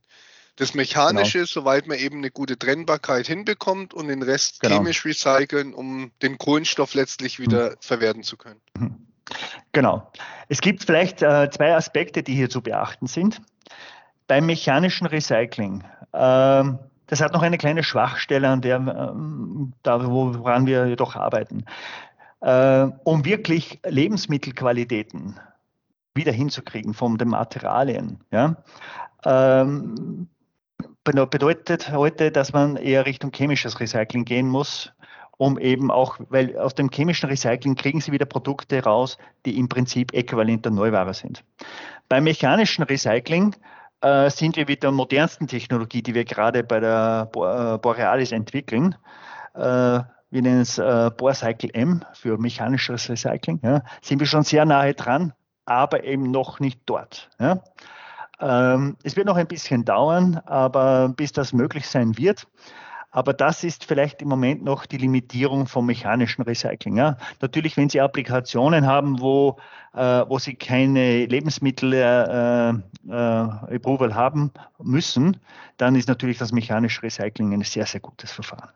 Das 0.57 0.73
Mechanische, 0.73 1.39
genau. 1.39 1.47
soweit 1.47 1.87
man 1.87 1.97
eben 1.97 2.17
eine 2.17 2.29
gute 2.29 2.57
Trennbarkeit 2.57 3.27
hinbekommt 3.27 3.93
und 3.93 4.07
den 4.07 4.21
Rest 4.21 4.59
genau. 4.59 4.75
chemisch 4.75 5.05
recyceln, 5.05 5.73
um 5.73 6.11
den 6.21 6.37
Kohlenstoff 6.37 6.93
letztlich 6.93 7.39
wieder 7.39 7.71
mhm. 7.71 7.75
verwerten 7.79 8.23
zu 8.23 8.37
können. 8.37 8.61
Mhm. 8.77 9.07
Genau. 9.71 10.11
Es 10.49 10.61
gibt 10.61 10.83
vielleicht 10.83 11.21
äh, 11.21 11.49
zwei 11.51 11.73
Aspekte, 11.73 12.21
die 12.21 12.35
hier 12.35 12.49
zu 12.49 12.61
beachten 12.61 13.07
sind. 13.07 13.41
Beim 14.27 14.45
mechanischen 14.45 15.07
Recycling, 15.07 15.83
äh, 16.11 16.63
das 17.07 17.21
hat 17.21 17.33
noch 17.33 17.41
eine 17.41 17.57
kleine 17.57 17.83
Schwachstelle, 17.83 18.47
an 18.47 18.61
der, 18.61 18.77
äh, 18.77 19.71
da, 19.83 20.05
woran 20.05 20.65
wir 20.65 20.87
jedoch 20.87 21.15
arbeiten. 21.15 21.65
Äh, 22.41 22.87
um 23.03 23.23
wirklich 23.25 23.79
Lebensmittelqualitäten 23.85 25.39
wieder 26.13 26.31
hinzukriegen 26.31 26.93
von 26.93 27.17
den 27.17 27.29
Materialien, 27.29 28.19
ja, 28.31 28.55
ähm, 29.25 30.27
bedeutet 31.03 31.91
heute, 31.91 32.31
dass 32.31 32.53
man 32.53 32.75
eher 32.75 33.05
Richtung 33.05 33.31
chemisches 33.33 33.79
Recycling 33.79 34.25
gehen 34.25 34.47
muss, 34.47 34.93
um 35.37 35.57
eben 35.57 35.89
auch, 35.89 36.19
weil 36.29 36.57
aus 36.57 36.75
dem 36.75 36.89
chemischen 36.89 37.29
Recycling 37.29 37.75
kriegen 37.75 38.01
Sie 38.01 38.11
wieder 38.11 38.25
Produkte 38.25 38.83
raus, 38.83 39.17
die 39.45 39.57
im 39.57 39.69
Prinzip 39.69 40.13
äquivalent 40.13 40.65
der 40.65 40.71
Neuware 40.71 41.13
sind. 41.13 41.43
Beim 42.09 42.25
mechanischen 42.25 42.83
Recycling 42.83 43.55
äh, 44.01 44.29
sind 44.29 44.55
wir 44.55 44.65
mit 44.67 44.83
der 44.83 44.91
modernsten 44.91 45.47
Technologie, 45.47 46.03
die 46.03 46.13
wir 46.13 46.25
gerade 46.25 46.63
bei 46.63 46.79
der 46.79 47.29
äh, 47.33 47.77
Borealis 47.79 48.31
entwickeln, 48.31 48.95
äh, 49.55 49.99
wir 50.33 50.41
nennen 50.41 50.61
es 50.61 50.77
äh, 50.77 51.11
Borecycle 51.15 51.71
M 51.73 52.05
für 52.13 52.37
mechanisches 52.37 53.09
Recycling, 53.09 53.59
ja, 53.63 53.83
sind 54.01 54.19
wir 54.19 54.27
schon 54.27 54.43
sehr 54.43 54.65
nahe 54.65 54.93
dran, 54.93 55.33
aber 55.65 56.03
eben 56.03 56.31
noch 56.31 56.59
nicht 56.59 56.81
dort. 56.85 57.29
Ja. 57.39 57.63
Ähm, 58.39 58.97
es 59.03 59.15
wird 59.15 59.27
noch 59.27 59.37
ein 59.37 59.47
bisschen 59.47 59.85
dauern, 59.85 60.41
aber 60.45 61.09
bis 61.09 61.31
das 61.31 61.53
möglich 61.53 61.87
sein 61.87 62.17
wird. 62.17 62.47
Aber 63.13 63.33
das 63.33 63.65
ist 63.65 63.83
vielleicht 63.83 64.21
im 64.21 64.29
Moment 64.29 64.63
noch 64.63 64.85
die 64.85 64.95
Limitierung 64.97 65.67
vom 65.67 65.85
mechanischen 65.85 66.43
Recycling. 66.43 66.95
Ja. 66.95 67.17
Natürlich, 67.41 67.75
wenn 67.75 67.89
Sie 67.89 67.99
Applikationen 67.99 68.87
haben, 68.87 69.19
wo, 69.19 69.57
äh, 69.93 70.23
wo 70.27 70.39
Sie 70.39 70.55
keine 70.55 71.25
Lebensmittel-Approval 71.25 74.09
äh, 74.09 74.11
äh, 74.11 74.15
haben 74.15 74.51
müssen, 74.79 75.41
dann 75.75 75.95
ist 75.95 76.07
natürlich 76.07 76.37
das 76.37 76.53
mechanische 76.53 77.03
Recycling 77.03 77.53
ein 77.53 77.63
sehr, 77.63 77.85
sehr 77.85 77.99
gutes 77.99 78.31
Verfahren. 78.31 78.69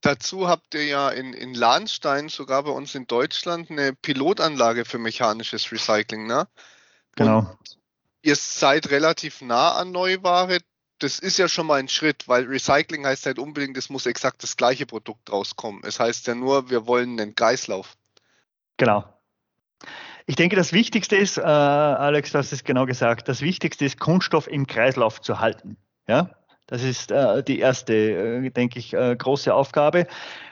Dazu 0.00 0.48
habt 0.48 0.74
ihr 0.74 0.84
ja 0.84 1.10
in, 1.10 1.34
in 1.34 1.54
Lahnstein, 1.54 2.28
sogar 2.28 2.62
bei 2.62 2.70
uns 2.70 2.94
in 2.94 3.06
Deutschland, 3.06 3.70
eine 3.70 3.92
Pilotanlage 3.92 4.84
für 4.84 4.98
mechanisches 4.98 5.70
Recycling. 5.70 6.26
Ne? 6.26 6.48
Genau. 7.16 7.40
Und 7.40 7.78
ihr 8.22 8.36
seid 8.36 8.90
relativ 8.90 9.42
nah 9.42 9.72
an 9.72 9.90
Neuware. 9.92 10.58
Das 10.98 11.18
ist 11.18 11.38
ja 11.38 11.48
schon 11.48 11.66
mal 11.66 11.80
ein 11.80 11.88
Schritt, 11.88 12.28
weil 12.28 12.44
Recycling 12.44 13.06
heißt 13.06 13.26
halt 13.26 13.38
unbedingt, 13.38 13.76
es 13.76 13.90
muss 13.90 14.06
exakt 14.06 14.42
das 14.42 14.56
gleiche 14.56 14.86
Produkt 14.86 15.30
rauskommen. 15.30 15.82
Es 15.84 16.00
heißt 16.00 16.26
ja 16.26 16.34
nur, 16.34 16.70
wir 16.70 16.86
wollen 16.86 17.20
einen 17.20 17.34
Kreislauf. 17.34 17.96
Genau. 18.76 19.04
Ich 20.26 20.36
denke, 20.36 20.56
das 20.56 20.72
Wichtigste 20.72 21.16
ist, 21.16 21.38
äh, 21.38 21.42
Alex, 21.42 22.32
du 22.32 22.38
hast 22.38 22.52
es 22.52 22.64
genau 22.64 22.86
gesagt, 22.86 23.28
das 23.28 23.40
Wichtigste 23.40 23.84
ist, 23.84 23.98
Kunststoff 23.98 24.46
im 24.46 24.66
Kreislauf 24.66 25.20
zu 25.20 25.40
halten. 25.40 25.76
Ja? 26.06 26.30
Das 26.70 26.84
ist 26.84 27.10
äh, 27.10 27.42
die 27.42 27.58
erste, 27.58 27.94
äh, 27.94 28.50
denke 28.50 28.78
ich, 28.78 28.94
äh, 28.94 29.16
große 29.16 29.52
Aufgabe. 29.52 30.06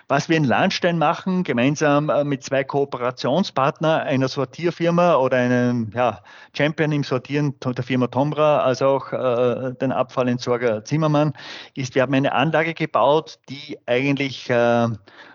Was 0.08 0.28
wir 0.28 0.36
in 0.36 0.44
Lahnstein 0.44 0.98
machen, 0.98 1.44
gemeinsam 1.44 2.08
äh, 2.08 2.24
mit 2.24 2.42
zwei 2.42 2.64
Kooperationspartnern, 2.64 4.00
einer 4.00 4.26
Sortierfirma 4.26 5.14
oder 5.14 5.36
einem 5.36 5.92
ja, 5.94 6.20
Champion 6.56 6.90
im 6.90 7.04
Sortieren 7.04 7.54
der 7.64 7.84
Firma 7.84 8.08
Tombra, 8.08 8.60
als 8.60 8.82
auch 8.82 9.12
äh, 9.12 9.74
den 9.74 9.92
Abfallentsorger 9.92 10.84
Zimmermann, 10.84 11.34
ist, 11.74 11.94
wir 11.94 12.02
haben 12.02 12.14
eine 12.14 12.32
Anlage 12.32 12.74
gebaut, 12.74 13.38
die 13.48 13.78
eigentlich 13.86 14.50
äh, 14.50 14.88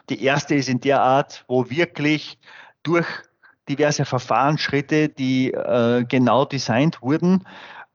die 0.10 0.22
erste 0.22 0.56
ist 0.56 0.68
in 0.68 0.82
der 0.82 1.02
Art, 1.02 1.46
wo 1.48 1.70
wirklich 1.70 2.38
durch 2.82 3.08
diverse 3.70 4.04
Verfahrensschritte, 4.04 5.08
die 5.08 5.56
genau 6.10 6.44
designt 6.44 7.02
wurden, 7.02 7.46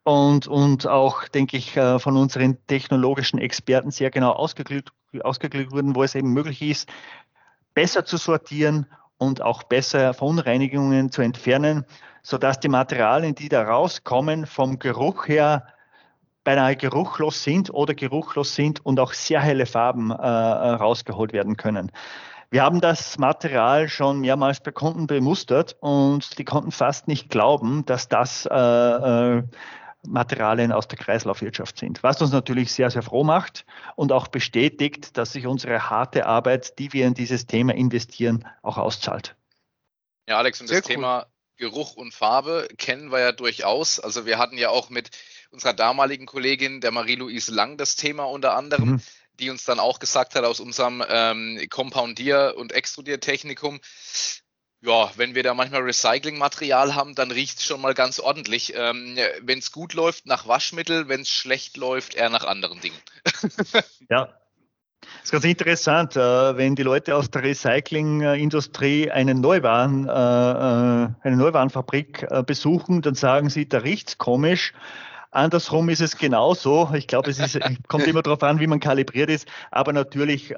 und, 0.09 0.47
und 0.49 0.87
auch, 0.87 1.29
denke 1.29 1.59
ich, 1.59 1.77
äh, 1.77 1.99
von 1.99 2.17
unseren 2.17 2.57
technologischen 2.67 3.39
Experten 3.39 3.91
sehr 3.91 4.11
genau 4.11 4.33
ausgeklügt, 4.33 4.91
ausgeklügt 5.21 5.71
wurden, 5.71 5.95
wo 5.95 6.03
es 6.03 6.15
eben 6.15 6.33
möglich 6.33 6.63
ist, 6.63 6.89
besser 7.75 8.07
zu 8.07 8.17
sortieren 8.17 8.87
und 9.19 9.43
auch 9.43 9.65
besser 9.65 10.15
Verunreinigungen 10.15 11.13
zu 11.13 11.21
entfernen, 11.21 11.85
sodass 12.23 12.59
die 12.59 12.69
Materialien, 12.69 13.35
die 13.35 13.51
da 13.51 13.63
rauskommen, 13.65 14.47
vom 14.47 14.79
Geruch 14.79 15.29
her 15.29 15.67
beinahe 16.43 16.77
geruchlos 16.77 17.45
sind 17.45 17.69
oder 17.69 17.93
geruchlos 17.93 18.55
sind 18.55 18.85
und 18.87 18.99
auch 19.01 19.13
sehr 19.13 19.43
helle 19.43 19.67
Farben 19.67 20.11
äh, 20.11 20.15
äh, 20.15 20.19
rausgeholt 20.19 21.35
werden 21.35 21.59
können. 21.59 21.93
Wir 22.51 22.63
haben 22.63 22.81
das 22.81 23.19
Material 23.19 23.91
schon 23.91 24.21
mehrmals 24.21 24.61
bei 24.61 24.71
Kunden 24.71 25.07
bemustert 25.07 25.77
und 25.81 26.39
die 26.39 26.47
konnten 26.47 26.71
fast 26.71 27.09
nicht 27.09 27.29
glauben, 27.29 27.85
dass 27.85 28.09
das 28.09 28.49
äh, 28.51 28.57
äh, 28.57 29.43
Materialien 30.09 30.73
aus 30.73 30.89
der 30.89 30.99
Kreislaufwirtschaft 30.99 31.79
sind. 31.79 32.03
Was 32.03 32.21
uns 32.21 32.33
natürlich 32.33 32.73
sehr, 32.73 32.91
sehr 32.91 33.03
froh 33.03 33.25
macht 33.25 33.65
und 33.97 34.13
auch 34.13 34.29
bestätigt, 34.29 35.17
dass 35.17 35.33
sich 35.33 35.47
unsere 35.47 35.91
harte 35.91 36.27
Arbeit, 36.27 36.79
die 36.79 36.93
wir 36.93 37.07
in 37.07 37.15
dieses 37.15 37.47
Thema 37.47 37.75
investieren, 37.75 38.45
auch 38.63 38.79
auszahlt. 38.79 39.37
Ja, 40.29 40.39
Alex, 40.39 40.61
und 40.61 40.67
sehr 40.67 40.81
das 40.81 40.89
cool. 40.89 40.95
Thema 40.97 41.27
Geruch 41.57 41.95
und 41.95 42.15
Farbe 42.15 42.69
kennen 42.79 43.11
wir 43.11 43.19
ja 43.21 43.33
durchaus. 43.33 43.99
Also 43.99 44.27
wir 44.27 44.39
hatten 44.39 44.57
ja 44.57 44.71
auch 44.71 44.91
mit 44.91 45.11
unserer 45.51 45.75
damaligen 45.75 46.27
Kollegin, 46.27 46.81
der 46.81 46.93
Marie-Louise 46.93 47.53
Lang, 47.53 47.77
das 47.77 47.97
Thema 47.97 48.25
unter 48.25 48.55
anderem, 48.55 48.91
mhm. 48.91 49.03
die 49.41 49.51
uns 49.51 49.65
dann 49.65 49.81
auch 49.81 49.99
gesagt 49.99 50.35
hat 50.35 50.45
aus 50.45 50.61
unserem 50.61 51.03
ähm, 51.09 51.61
Compoundier- 51.69 52.55
und 52.57 52.73
Extrudiertechnikum, 52.73 53.81
ja, 54.81 55.11
wenn 55.17 55.35
wir 55.35 55.43
da 55.43 55.55
manchmal 55.55 55.83
Recyclingmaterial 55.83 56.95
haben, 56.95 57.15
dann 57.15 57.31
riecht 57.31 57.59
es 57.59 57.65
schon 57.65 57.81
mal 57.81 57.95
ganz 57.95 58.21
ordentlich. 58.21 58.75
Ähm, 58.77 59.17
wenn 59.43 59.59
es 59.59 59.73
gut 59.73 59.95
läuft, 59.95 60.27
nach 60.27 60.47
Waschmittel, 60.47 61.09
wenn 61.09 61.23
es 61.23 61.31
schlecht 61.31 61.77
läuft, 61.77 62.15
eher 62.15 62.31
nach 62.31 62.45
anderen 62.45 62.81
Dingen. 62.81 62.99
ja, 64.09 64.33
das 65.01 65.25
ist 65.25 65.33
ganz 65.33 65.45
interessant, 65.45 66.17
äh, 66.17 66.57
wenn 66.57 66.75
die 66.75 66.83
Leute 66.83 67.17
aus 67.17 67.31
der 67.31 67.43
Recyclingindustrie 67.43 69.11
einen 69.11 69.41
Neuwaren, 69.41 70.09
äh, 70.09 70.11
äh, 70.11 71.09
eine 71.23 71.37
Neuwarenfabrik 71.37 72.27
besuchen, 72.47 73.03
dann 73.03 73.15
sagen 73.15 73.51
sie, 73.51 73.69
da 73.69 73.79
riecht 73.79 74.09
es 74.09 74.19
komisch. 74.19 74.73
Andersrum 75.31 75.89
ist 75.89 76.01
es 76.01 76.17
genauso. 76.17 76.91
Ich 76.95 77.07
glaube, 77.07 77.31
es 77.31 77.39
ist, 77.39 77.59
kommt 77.89 78.07
immer 78.07 78.23
darauf 78.23 78.43
an, 78.43 78.61
wie 78.61 78.67
man 78.67 78.81
kalibriert 78.81 79.29
ist. 79.29 79.49
Aber 79.71 79.93
natürlich 79.93 80.55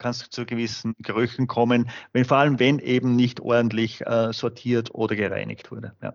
kann 0.00 0.10
es 0.10 0.28
zu 0.30 0.46
gewissen 0.46 0.96
Gerüchen 0.98 1.46
kommen, 1.46 1.88
wenn, 2.12 2.24
vor 2.24 2.38
allem 2.38 2.58
wenn 2.58 2.80
eben 2.80 3.14
nicht 3.14 3.38
ordentlich 3.38 4.04
äh, 4.06 4.32
sortiert 4.32 4.92
oder 4.92 5.14
gereinigt 5.14 5.70
wurde. 5.70 5.94
Ja. 6.02 6.14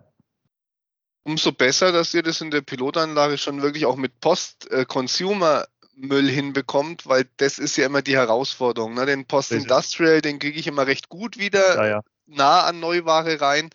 Umso 1.24 1.52
besser, 1.52 1.92
dass 1.92 2.12
ihr 2.12 2.22
das 2.22 2.40
in 2.40 2.50
der 2.50 2.60
Pilotanlage 2.60 3.38
schon 3.38 3.62
wirklich 3.62 3.86
auch 3.86 3.96
mit 3.96 4.20
Post-Consumer-Müll 4.20 6.28
hinbekommt, 6.28 7.06
weil 7.06 7.26
das 7.38 7.58
ist 7.58 7.76
ja 7.76 7.86
immer 7.86 8.02
die 8.02 8.16
Herausforderung. 8.16 8.94
Ne? 8.94 9.06
Den 9.06 9.24
Post-Industrial, 9.24 10.20
den 10.20 10.38
kriege 10.38 10.58
ich 10.58 10.66
immer 10.66 10.86
recht 10.86 11.08
gut 11.08 11.38
wieder 11.38 11.76
ja, 11.76 11.86
ja. 11.86 12.02
nah 12.26 12.64
an 12.64 12.80
Neuware 12.80 13.40
rein, 13.40 13.70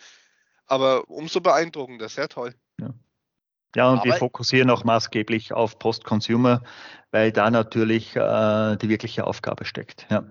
aber 0.65 1.09
umso 1.09 1.41
beeindruckender, 1.41 2.07
sehr 2.07 2.29
toll. 2.29 2.53
Ja. 3.75 3.89
Und 3.89 3.99
Aber 3.99 4.05
wir 4.05 4.13
fokussieren 4.15 4.69
auch 4.69 4.83
maßgeblich 4.83 5.53
auf 5.53 5.79
Post-Consumer, 5.79 6.61
weil 7.11 7.31
da 7.31 7.49
natürlich 7.49 8.15
äh, 8.15 8.75
die 8.77 8.89
wirkliche 8.89 9.25
Aufgabe 9.25 9.65
steckt. 9.65 10.05
Ja. 10.09 10.25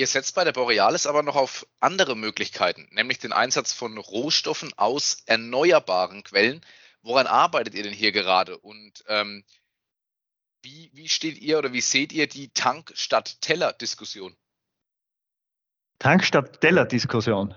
Ihr 0.00 0.06
setzt 0.06 0.36
bei 0.36 0.44
der 0.44 0.52
Borealis 0.52 1.08
aber 1.08 1.24
noch 1.24 1.34
auf 1.34 1.66
andere 1.80 2.14
Möglichkeiten, 2.14 2.86
nämlich 2.92 3.18
den 3.18 3.32
Einsatz 3.32 3.72
von 3.72 3.98
Rohstoffen 3.98 4.72
aus 4.76 5.24
erneuerbaren 5.26 6.22
Quellen. 6.22 6.60
Woran 7.02 7.26
arbeitet 7.26 7.74
ihr 7.74 7.82
denn 7.82 7.92
hier 7.92 8.12
gerade? 8.12 8.56
Und 8.58 9.02
ähm, 9.08 9.42
wie, 10.62 10.92
wie 10.94 11.08
steht 11.08 11.38
ihr 11.38 11.58
oder 11.58 11.72
wie 11.72 11.80
seht 11.80 12.12
ihr 12.12 12.28
die 12.28 12.50
Tank 12.50 12.92
statt 12.94 13.40
Teller-Diskussion? 13.40 14.36
Tank 15.98 16.24
statt 16.24 16.60
Teller-Diskussion. 16.60 17.56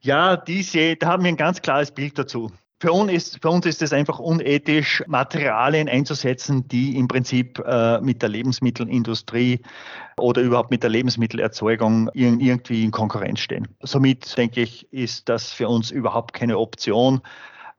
Ja, 0.00 0.38
diese, 0.38 0.96
da 0.96 1.08
haben 1.08 1.24
wir 1.24 1.32
ein 1.32 1.36
ganz 1.36 1.60
klares 1.60 1.90
Bild 1.90 2.18
dazu. 2.18 2.50
Für 2.84 2.92
uns, 2.92 3.10
ist, 3.10 3.38
für 3.40 3.48
uns 3.48 3.64
ist 3.64 3.80
es 3.80 3.94
einfach 3.94 4.18
unethisch, 4.18 5.02
Materialien 5.06 5.88
einzusetzen, 5.88 6.68
die 6.68 6.98
im 6.98 7.08
Prinzip 7.08 7.58
äh, 7.60 7.98
mit 8.02 8.20
der 8.20 8.28
Lebensmittelindustrie 8.28 9.62
oder 10.18 10.42
überhaupt 10.42 10.70
mit 10.70 10.82
der 10.82 10.90
Lebensmittelerzeugung 10.90 12.10
irgendwie 12.12 12.84
in 12.84 12.90
Konkurrenz 12.90 13.40
stehen. 13.40 13.68
Somit 13.80 14.36
denke 14.36 14.60
ich, 14.60 14.86
ist 14.92 15.30
das 15.30 15.50
für 15.50 15.66
uns 15.66 15.90
überhaupt 15.90 16.34
keine 16.34 16.58
Option. 16.58 17.22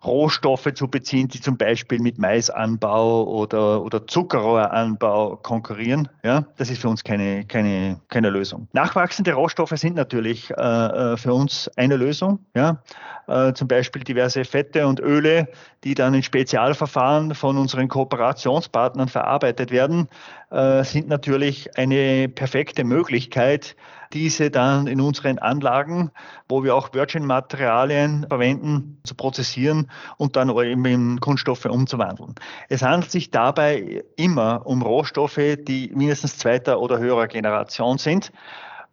Rohstoffe 0.06 0.74
zu 0.74 0.88
beziehen, 0.88 1.28
die 1.28 1.42
zum 1.42 1.58
Beispiel 1.58 2.00
mit 2.00 2.18
Maisanbau 2.18 3.24
oder, 3.24 3.82
oder 3.82 4.08
Zuckerrohranbau 4.08 5.38
konkurrieren. 5.38 6.08
Ja, 6.24 6.46
das 6.58 6.70
ist 6.70 6.82
für 6.82 6.90
uns 6.90 7.04
keine, 7.04 7.46
keine, 7.46 8.00
keine 8.10 8.30
Lösung. 8.30 8.68
Nachwachsende 8.74 9.34
Rohstoffe 9.34 9.74
sind 9.76 9.96
natürlich 9.96 10.52
äh, 10.52 10.54
äh, 10.54 11.18
für 11.18 11.34
uns 11.34 11.70
eine 11.76 11.96
Lösung. 11.96 12.40
Ja, 12.56 12.82
äh, 13.28 13.54
zum 13.54 13.68
Beispiel 13.68 14.04
diverse 14.04 14.46
Fette 14.46 14.88
und 14.88 15.00
Öle, 15.00 15.48
die 15.84 15.96
dann 15.96 16.14
in 16.14 16.24
Spezialverfahren 16.24 17.34
von 17.34 17.58
unseren 17.58 17.88
Kooperationspartnern 17.88 19.08
verarbeitet 19.08 19.72
werden, 19.72 20.08
äh, 20.52 20.84
sind 20.84 21.08
natürlich 21.08 21.78
eine 21.78 22.30
perfekte 22.30 22.84
Möglichkeit, 22.84 23.76
diese 24.14 24.50
dann 24.52 24.88
in 24.88 25.02
unseren 25.02 25.40
Anlagen, 25.40 26.12
wo 26.48 26.64
wir 26.64 26.76
auch 26.76 26.94
Virgin-Materialien 26.94 28.26
verwenden, 28.28 29.00
zu 29.04 29.16
prozessieren 29.16 29.90
und 30.18 30.36
dann 30.36 30.50
eben 30.50 30.86
in 30.86 31.20
Kunststoffe 31.20 31.66
umzuwandeln. 31.66 32.36
Es 32.70 32.82
handelt 32.82 33.12
sich 33.12 33.32
dabei 33.32 34.04
immer 34.16 34.66
um 34.66 34.82
Rohstoffe, 34.82 35.58
die 35.60 35.92
mindestens 35.94 36.38
zweiter 36.38 36.80
oder 36.80 37.00
höherer 37.00 37.28
Generation 37.28 37.98
sind. 37.98 38.32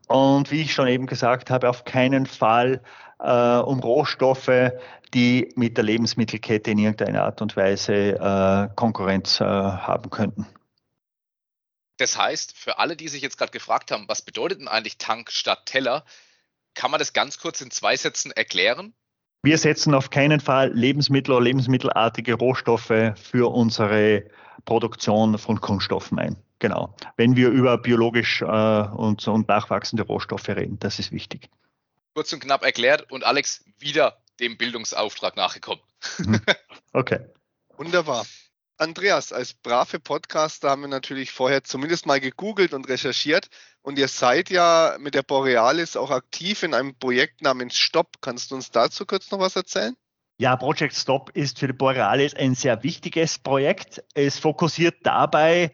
Und 0.08 0.50
wie 0.50 0.62
ich 0.62 0.74
schon 0.74 0.88
eben 0.88 1.06
gesagt 1.06 1.50
habe, 1.50 1.68
auf 1.68 1.84
keinen 1.84 2.26
Fall 2.26 2.82
äh, 3.20 3.58
um 3.58 3.78
Rohstoffe, 3.80 4.72
die 5.14 5.52
mit 5.56 5.76
der 5.76 5.84
Lebensmittelkette 5.84 6.70
in 6.70 6.78
irgendeiner 6.78 7.24
Art 7.24 7.40
und 7.42 7.56
Weise 7.56 8.18
äh, 8.18 8.68
Konkurrenz 8.74 9.40
äh, 9.40 9.44
haben 9.44 10.10
könnten. 10.10 10.46
Das 11.96 12.16
heißt, 12.16 12.56
für 12.56 12.78
alle, 12.78 12.96
die 12.96 13.08
sich 13.08 13.22
jetzt 13.22 13.38
gerade 13.38 13.52
gefragt 13.52 13.90
haben, 13.90 14.08
was 14.08 14.22
bedeutet 14.22 14.60
denn 14.60 14.68
eigentlich 14.68 14.98
Tank 14.98 15.30
statt 15.30 15.66
Teller, 15.66 16.04
kann 16.74 16.90
man 16.90 16.98
das 16.98 17.12
ganz 17.12 17.38
kurz 17.38 17.60
in 17.60 17.70
zwei 17.70 17.96
Sätzen 17.96 18.30
erklären? 18.32 18.94
Wir 19.42 19.58
setzen 19.58 19.94
auf 19.94 20.10
keinen 20.10 20.40
Fall 20.40 20.72
Lebensmittel 20.72 21.32
oder 21.32 21.44
lebensmittelartige 21.44 22.34
Rohstoffe 22.34 23.14
für 23.16 23.52
unsere 23.52 24.30
Produktion 24.64 25.36
von 25.36 25.60
Kunststoffen 25.60 26.18
ein. 26.18 26.36
Genau. 26.60 26.94
Wenn 27.16 27.34
wir 27.34 27.48
über 27.48 27.76
biologisch 27.76 28.40
äh, 28.40 28.44
und, 28.44 29.26
und 29.26 29.48
nachwachsende 29.48 30.04
Rohstoffe 30.04 30.48
reden, 30.48 30.78
das 30.78 31.00
ist 31.00 31.10
wichtig. 31.10 31.50
Kurz 32.14 32.32
und 32.32 32.40
knapp 32.40 32.62
erklärt 32.62 33.10
und 33.10 33.24
Alex 33.24 33.64
wieder 33.78 34.22
dem 34.38 34.56
Bildungsauftrag 34.56 35.36
nachgekommen. 35.36 35.82
Mhm. 36.18 36.40
Okay. 36.92 37.20
Wunderbar. 37.76 38.24
Andreas, 38.82 39.32
als 39.32 39.54
brave 39.54 40.00
Podcaster 40.00 40.70
haben 40.70 40.82
wir 40.82 40.88
natürlich 40.88 41.30
vorher 41.30 41.62
zumindest 41.62 42.04
mal 42.04 42.18
gegoogelt 42.18 42.74
und 42.74 42.88
recherchiert. 42.88 43.48
Und 43.80 43.96
ihr 43.96 44.08
seid 44.08 44.50
ja 44.50 44.96
mit 44.98 45.14
der 45.14 45.22
Borealis 45.22 45.96
auch 45.96 46.10
aktiv 46.10 46.64
in 46.64 46.74
einem 46.74 46.96
Projekt 46.96 47.42
namens 47.42 47.78
Stop. 47.78 48.20
Kannst 48.20 48.50
du 48.50 48.56
uns 48.56 48.72
dazu 48.72 49.06
kurz 49.06 49.30
noch 49.30 49.38
was 49.38 49.54
erzählen? 49.54 49.94
Ja, 50.38 50.56
Project 50.56 50.96
Stop 50.96 51.30
ist 51.30 51.60
für 51.60 51.68
die 51.68 51.72
Borealis 51.72 52.34
ein 52.34 52.56
sehr 52.56 52.82
wichtiges 52.82 53.38
Projekt. 53.38 54.02
Es 54.14 54.40
fokussiert 54.40 54.96
dabei 55.04 55.70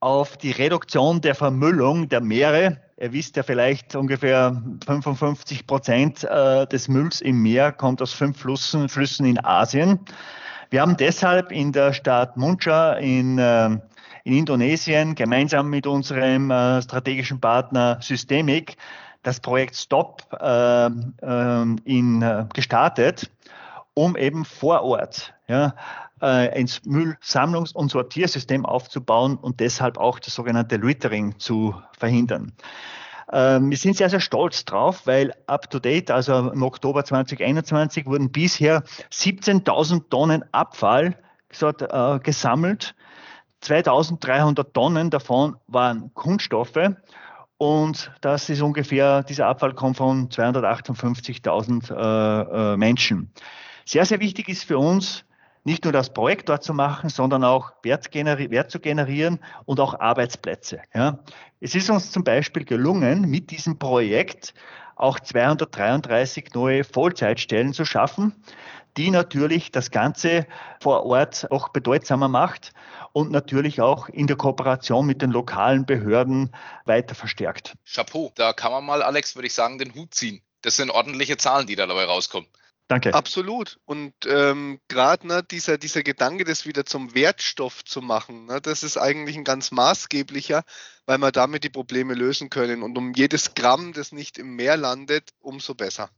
auf 0.00 0.36
die 0.36 0.50
Reduktion 0.50 1.22
der 1.22 1.34
Vermüllung 1.34 2.10
der 2.10 2.20
Meere. 2.20 2.82
Ihr 2.98 3.14
wisst 3.14 3.36
ja 3.36 3.42
vielleicht, 3.42 3.96
ungefähr 3.96 4.62
55 4.84 5.66
Prozent 5.66 6.24
äh, 6.24 6.66
des 6.66 6.88
Mülls 6.88 7.22
im 7.22 7.40
Meer 7.40 7.72
kommt 7.72 8.02
aus 8.02 8.12
fünf 8.12 8.38
Flüssen, 8.38 8.90
Flüssen 8.90 9.24
in 9.24 9.42
Asien. 9.42 10.00
Wir 10.70 10.82
haben 10.82 10.96
deshalb 10.96 11.50
in 11.50 11.72
der 11.72 11.92
Stadt 11.92 12.36
Muncha 12.36 12.92
in, 12.92 13.38
äh, 13.38 13.66
in 14.22 14.32
Indonesien 14.38 15.16
gemeinsam 15.16 15.68
mit 15.68 15.84
unserem 15.84 16.52
äh, 16.52 16.80
strategischen 16.80 17.40
Partner 17.40 17.98
Systemic 18.00 18.76
das 19.24 19.40
Projekt 19.40 19.74
Stop 19.74 20.22
äh, 20.40 20.86
in, 20.86 22.46
gestartet, 22.54 23.30
um 23.94 24.16
eben 24.16 24.44
vor 24.44 24.82
Ort 24.82 25.34
ja, 25.46 25.74
ein 26.20 26.66
Müllsammlungs- 26.66 27.74
und 27.74 27.90
Sortiersystem 27.90 28.64
aufzubauen 28.64 29.36
und 29.36 29.60
deshalb 29.60 29.98
auch 29.98 30.20
das 30.20 30.34
sogenannte 30.34 30.76
Littering 30.76 31.38
zu 31.38 31.74
verhindern. 31.98 32.52
Ähm, 33.32 33.70
wir 33.70 33.76
sind 33.76 33.96
sehr, 33.96 34.10
sehr 34.10 34.20
stolz 34.20 34.64
drauf, 34.64 35.06
weil 35.06 35.34
up 35.46 35.70
to 35.70 35.78
date, 35.78 36.10
also 36.10 36.50
im 36.50 36.62
Oktober 36.62 37.04
2021, 37.04 38.06
wurden 38.06 38.30
bisher 38.32 38.82
17.000 39.12 40.08
Tonnen 40.10 40.44
Abfall 40.52 41.16
äh, 41.60 42.18
gesammelt. 42.20 42.94
2300 43.60 44.72
Tonnen 44.72 45.10
davon 45.10 45.56
waren 45.66 46.12
Kunststoffe. 46.14 46.78
Und 47.58 48.10
das 48.22 48.48
ist 48.48 48.62
ungefähr, 48.62 49.22
dieser 49.22 49.46
Abfall 49.46 49.74
kommt 49.74 49.98
von 49.98 50.30
258.000 50.30 51.92
äh, 51.92 52.72
äh, 52.72 52.76
Menschen. 52.78 53.32
Sehr, 53.84 54.06
sehr 54.06 54.20
wichtig 54.20 54.48
ist 54.48 54.64
für 54.64 54.78
uns, 54.78 55.24
nicht 55.64 55.84
nur 55.84 55.92
das 55.92 56.14
Projekt 56.14 56.48
dort 56.48 56.64
zu 56.64 56.72
machen, 56.72 57.10
sondern 57.10 57.44
auch 57.44 57.72
Wert, 57.82 58.14
Wert 58.14 58.70
zu 58.70 58.80
generieren 58.80 59.40
und 59.66 59.78
auch 59.78 60.00
Arbeitsplätze. 60.00 60.80
Ja. 60.94 61.18
Es 61.62 61.74
ist 61.74 61.90
uns 61.90 62.10
zum 62.10 62.24
Beispiel 62.24 62.64
gelungen, 62.64 63.28
mit 63.28 63.50
diesem 63.50 63.78
Projekt 63.78 64.54
auch 64.96 65.20
233 65.20 66.54
neue 66.54 66.84
Vollzeitstellen 66.84 67.74
zu 67.74 67.84
schaffen, 67.84 68.34
die 68.96 69.10
natürlich 69.10 69.70
das 69.70 69.90
Ganze 69.90 70.46
vor 70.80 71.04
Ort 71.04 71.50
auch 71.50 71.68
bedeutsamer 71.68 72.28
macht 72.28 72.72
und 73.12 73.30
natürlich 73.30 73.82
auch 73.82 74.08
in 74.08 74.26
der 74.26 74.36
Kooperation 74.36 75.04
mit 75.04 75.20
den 75.20 75.32
lokalen 75.32 75.84
Behörden 75.84 76.50
weiter 76.86 77.14
verstärkt. 77.14 77.74
Chapeau, 77.84 78.32
da 78.36 78.54
kann 78.54 78.72
man 78.72 78.84
mal, 78.86 79.02
Alex, 79.02 79.36
würde 79.36 79.46
ich 79.46 79.54
sagen, 79.54 79.78
den 79.78 79.94
Hut 79.94 80.14
ziehen. 80.14 80.40
Das 80.62 80.76
sind 80.76 80.90
ordentliche 80.90 81.36
Zahlen, 81.36 81.66
die 81.66 81.76
da 81.76 81.86
dabei 81.86 82.04
rauskommen. 82.04 82.48
Danke. 82.90 83.14
Absolut. 83.14 83.78
Und 83.84 84.12
ähm, 84.26 84.80
gerade 84.88 85.24
ne, 85.24 85.44
dieser, 85.48 85.78
dieser 85.78 86.02
Gedanke, 86.02 86.42
das 86.42 86.66
wieder 86.66 86.84
zum 86.84 87.14
Wertstoff 87.14 87.84
zu 87.84 88.02
machen, 88.02 88.46
ne, 88.46 88.60
das 88.60 88.82
ist 88.82 88.96
eigentlich 88.96 89.36
ein 89.36 89.44
ganz 89.44 89.70
maßgeblicher, 89.70 90.64
weil 91.06 91.18
wir 91.18 91.30
damit 91.30 91.62
die 91.62 91.70
Probleme 91.70 92.14
lösen 92.14 92.50
können. 92.50 92.82
Und 92.82 92.98
um 92.98 93.14
jedes 93.14 93.54
Gramm, 93.54 93.92
das 93.92 94.10
nicht 94.10 94.38
im 94.38 94.56
Meer 94.56 94.76
landet, 94.76 95.30
umso 95.38 95.76
besser. 95.76 96.10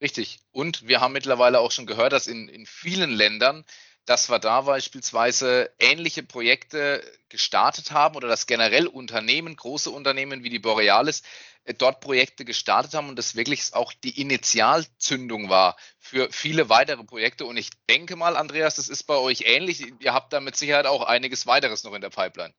Richtig. 0.00 0.40
Und 0.50 0.88
wir 0.88 1.00
haben 1.00 1.12
mittlerweile 1.12 1.60
auch 1.60 1.70
schon 1.70 1.86
gehört, 1.86 2.12
dass 2.12 2.26
in, 2.26 2.48
in 2.48 2.66
vielen 2.66 3.12
Ländern, 3.12 3.64
dass 4.04 4.28
wir 4.28 4.38
da 4.38 4.62
beispielsweise 4.62 5.70
ähnliche 5.78 6.22
Projekte 6.22 7.02
gestartet 7.28 7.92
haben 7.92 8.16
oder 8.16 8.28
dass 8.28 8.46
generell 8.46 8.86
Unternehmen, 8.86 9.56
große 9.56 9.90
Unternehmen 9.90 10.42
wie 10.42 10.50
die 10.50 10.58
Borealis, 10.58 11.22
äh, 11.64 11.74
dort 11.74 12.00
Projekte 12.00 12.44
gestartet 12.44 12.94
haben 12.94 13.08
und 13.08 13.16
das 13.16 13.36
wirklich 13.36 13.74
auch 13.74 13.92
die 13.92 14.20
Initialzündung 14.20 15.48
war 15.48 15.76
für 15.98 16.30
viele 16.32 16.68
weitere 16.68 17.04
Projekte. 17.04 17.46
Und 17.46 17.56
ich 17.56 17.70
denke 17.88 18.16
mal, 18.16 18.36
Andreas, 18.36 18.76
das 18.76 18.88
ist 18.88 19.04
bei 19.04 19.16
euch 19.16 19.42
ähnlich. 19.46 19.92
Ihr 20.00 20.12
habt 20.12 20.32
da 20.32 20.40
mit 20.40 20.56
Sicherheit 20.56 20.86
auch 20.86 21.04
einiges 21.04 21.46
weiteres 21.46 21.84
noch 21.84 21.94
in 21.94 22.00
der 22.00 22.10
Pipeline. 22.10 22.54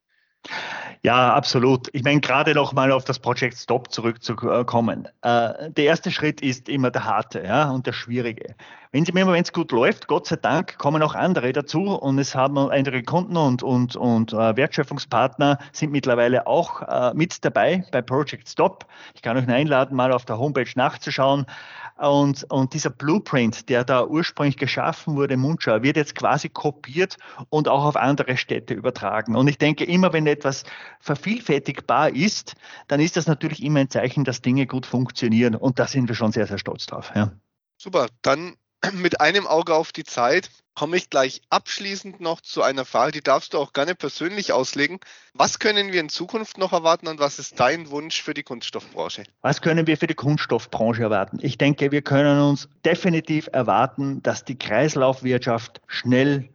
Ja, 1.06 1.34
absolut. 1.34 1.90
Ich 1.92 2.04
meine, 2.04 2.22
gerade 2.22 2.54
noch 2.54 2.72
mal 2.72 2.92
auf 2.92 3.04
das 3.04 3.20
Project 3.20 3.58
Stop 3.58 3.92
zurückzukommen. 3.92 5.08
Äh, 5.22 5.72
der 5.72 5.84
erste 5.84 6.12
Schritt 6.12 6.42
ist 6.42 6.70
immer 6.70 6.92
der 6.92 7.04
harte 7.04 7.44
ja, 7.44 7.70
und 7.72 7.86
der 7.86 7.94
schwierige. 7.94 8.56
Wenn 8.94 9.04
es 9.04 9.52
gut 9.52 9.72
läuft, 9.72 10.08
Gott 10.08 10.28
sei 10.28 10.36
Dank, 10.36 10.78
kommen 10.78 11.02
auch 11.02 11.16
andere 11.16 11.52
dazu 11.52 11.96
und 11.96 12.20
es 12.20 12.36
haben 12.36 12.58
andere 12.58 13.02
Kunden 13.02 13.36
und, 13.36 13.64
und, 13.64 13.96
und 13.96 14.34
äh, 14.34 14.56
Wertschöpfungspartner 14.56 15.58
sind 15.72 15.92
mittlerweile 15.92 16.46
auch 16.46 16.84
äh, 16.84 17.12
mit 17.16 17.44
dabei 17.44 17.84
bei 17.92 18.02
Project 18.02 18.48
Stop. 18.48 18.86
Ich 19.16 19.24
kann 19.24 19.36
euch 19.36 19.48
einladen, 19.48 19.98
mal 19.98 20.12
auf 20.12 20.26
der 20.26 20.38
Homepage 20.38 20.70
nachzuschauen. 20.76 21.48
Und, 21.96 22.46
und 22.50 22.74
dieser 22.74 22.90
Blueprint, 22.90 23.70
der 23.70 23.84
da 23.84 24.06
ursprünglich 24.06 24.58
geschaffen 24.58 25.16
wurde, 25.16 25.38
Muncha, 25.38 25.84
wird 25.84 25.96
jetzt 25.96 26.16
quasi 26.16 26.50
kopiert 26.50 27.18
und 27.50 27.68
auch 27.68 27.86
auf 27.86 27.96
andere 27.96 28.36
Städte 28.36 28.74
übertragen. 28.74 29.36
Und 29.36 29.48
ich 29.48 29.58
denke, 29.58 29.84
immer 29.86 30.12
wenn 30.12 30.26
etwas 30.26 30.64
vervielfältigbar 31.00 32.10
ist, 32.10 32.56
dann 32.88 33.00
ist 33.00 33.16
das 33.16 33.28
natürlich 33.28 33.62
immer 33.64 33.82
ein 33.82 33.90
Zeichen, 33.90 34.24
dass 34.24 34.42
Dinge 34.42 34.66
gut 34.66 34.86
funktionieren. 34.86 35.56
Und 35.56 35.78
da 35.78 35.88
sind 35.88 36.08
wir 36.08 36.16
schon 36.16 36.32
sehr, 36.32 36.48
sehr 36.48 36.58
stolz 36.58 36.88
drauf. 36.88 37.12
Ja. 37.16 37.32
Super, 37.78 38.08
dann 38.22 38.56
mit 38.94 39.22
einem 39.22 39.48
Auge 39.48 39.76
auf 39.76 39.92
die 39.92 40.04
Zeit 40.04 40.50
komme 40.76 40.98
ich 40.98 41.10
gleich 41.10 41.42
abschließend 41.50 42.20
noch 42.20 42.42
zu 42.42 42.64
einer 42.64 42.86
Frage, 42.86 43.12
die 43.12 43.22
darfst 43.22 43.54
du 43.54 43.60
auch 43.60 43.74
gerne 43.74 43.96
persönlich 43.96 44.54
auslegen. 44.54 45.00
Was 45.34 45.60
können 45.60 45.92
wir 45.92 46.00
in 46.00 46.10
Zukunft 46.10 46.58
noch 46.58 46.74
erwarten 46.74 47.08
und 47.08 47.20
was 47.20 47.40
ist 47.40 47.60
dein 47.60 47.90
Wunsch 47.90 48.22
für 48.22 48.34
die 48.34 48.44
Kunststoffbranche? 48.44 49.24
Was 49.42 49.62
können 49.62 49.88
wir 49.88 49.98
für 49.98 50.08
die 50.08 50.16
Kunststoffbranche 50.16 51.04
erwarten? 51.04 51.40
Ich 51.42 51.58
denke, 51.58 51.92
wir 51.92 52.02
können 52.02 52.40
uns 52.42 52.68
definitiv 52.86 53.50
erwarten, 53.52 54.22
dass 54.24 54.46
die 54.46 54.58
Kreislaufwirtschaft 54.58 55.82
schnell 55.88 56.50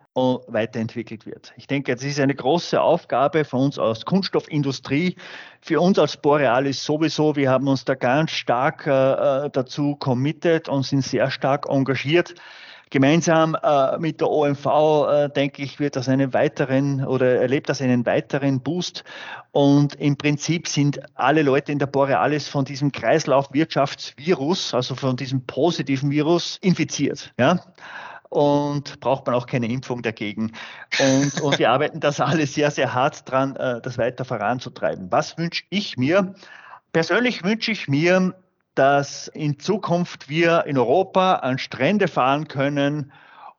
weiterentwickelt 0.48 1.26
wird. 1.26 1.52
Ich 1.56 1.66
denke, 1.66 1.94
das 1.94 2.02
ist 2.02 2.18
eine 2.18 2.34
große 2.34 2.80
Aufgabe 2.80 3.44
für 3.44 3.56
uns 3.56 3.78
als 3.78 4.04
Kunststoffindustrie, 4.04 5.16
für 5.60 5.80
uns 5.80 5.98
als 5.98 6.16
Borealis 6.16 6.84
sowieso. 6.84 7.36
Wir 7.36 7.50
haben 7.50 7.68
uns 7.68 7.84
da 7.84 7.94
ganz 7.94 8.32
stark 8.32 8.86
äh, 8.86 9.48
dazu 9.52 9.96
committed 9.96 10.68
und 10.68 10.84
sind 10.84 11.04
sehr 11.04 11.30
stark 11.30 11.66
engagiert. 11.68 12.34
Gemeinsam 12.90 13.56
äh, 13.62 13.98
mit 13.98 14.20
der 14.20 14.30
OMV, 14.30 14.66
äh, 14.66 15.28
denke 15.28 15.62
ich, 15.62 15.78
wird 15.78 15.96
das 15.96 16.08
einen 16.08 16.32
weiteren 16.32 17.04
oder 17.04 17.40
erlebt 17.40 17.68
das 17.68 17.82
einen 17.82 18.06
weiteren 18.06 18.60
Boost. 18.60 19.04
Und 19.52 19.94
im 19.96 20.16
Prinzip 20.16 20.68
sind 20.68 21.00
alle 21.14 21.42
Leute 21.42 21.72
in 21.72 21.78
der 21.78 21.86
Borealis 21.86 22.48
von 22.48 22.64
diesem 22.64 22.92
Kreislaufwirtschaftsvirus, 22.92 24.74
also 24.74 24.94
von 24.94 25.16
diesem 25.16 25.44
positiven 25.46 26.10
Virus, 26.10 26.58
infiziert. 26.62 27.32
Ja? 27.38 27.60
und 28.30 29.00
braucht 29.00 29.26
man 29.26 29.34
auch 29.34 29.46
keine 29.46 29.68
Impfung 29.68 30.02
dagegen. 30.02 30.52
Und, 30.98 31.40
und 31.40 31.58
wir 31.58 31.70
arbeiten 31.70 32.00
das 32.00 32.20
alle 32.20 32.46
sehr, 32.46 32.70
sehr 32.70 32.92
hart 32.94 33.30
dran, 33.30 33.56
äh, 33.56 33.80
das 33.80 33.98
weiter 33.98 34.24
voranzutreiben. 34.24 35.10
Was 35.10 35.38
wünsche 35.38 35.64
ich 35.70 35.96
mir? 35.96 36.34
Persönlich 36.92 37.42
wünsche 37.44 37.72
ich 37.72 37.88
mir, 37.88 38.34
dass 38.78 39.26
in 39.26 39.58
Zukunft 39.58 40.28
wir 40.28 40.64
in 40.66 40.78
Europa 40.78 41.34
an 41.36 41.58
Strände 41.58 42.06
fahren 42.06 42.46
können 42.46 43.12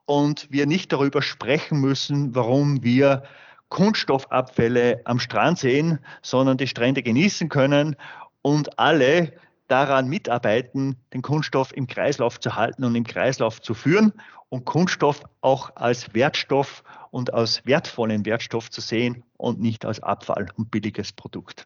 und 0.05 0.47
wir 0.49 0.65
nicht 0.65 0.93
darüber 0.93 1.21
sprechen 1.21 1.81
müssen, 1.81 2.35
warum 2.35 2.83
wir 2.83 3.23
Kunststoffabfälle 3.67 5.01
am 5.03 5.19
Strand 5.19 5.59
sehen, 5.59 5.99
sondern 6.21 6.55
die 6.55 6.67
Strände 6.67 7.03
genießen 7.03 7.49
können 7.49 7.97
und 8.41 8.79
alle 8.79 9.33
daran 9.67 10.07
mitarbeiten, 10.07 10.95
den 11.13 11.21
Kunststoff 11.21 11.75
im 11.75 11.85
Kreislauf 11.85 12.39
zu 12.39 12.55
halten 12.55 12.85
und 12.85 12.95
im 12.95 13.03
Kreislauf 13.03 13.61
zu 13.61 13.73
führen 13.73 14.13
und 14.47 14.63
Kunststoff 14.63 15.21
auch 15.41 15.75
als 15.75 16.13
Wertstoff 16.13 16.81
und 17.11 17.33
als 17.33 17.65
wertvollen 17.65 18.25
Wertstoff 18.25 18.71
zu 18.71 18.79
sehen 18.79 19.25
und 19.35 19.59
nicht 19.59 19.83
als 19.83 20.01
Abfall 20.01 20.47
und 20.55 20.71
billiges 20.71 21.11
Produkt. 21.11 21.65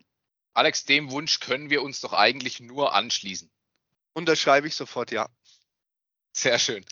Alex, 0.53 0.85
dem 0.85 1.11
Wunsch 1.11 1.39
können 1.39 1.69
wir 1.69 1.81
uns 1.81 2.01
doch 2.01 2.13
eigentlich 2.13 2.59
nur 2.59 2.93
anschließen. 2.93 3.49
Unterschreibe 4.13 4.67
ich 4.67 4.75
sofort, 4.75 5.11
ja. 5.11 5.27
Sehr 6.31 6.59
schön. 6.59 6.85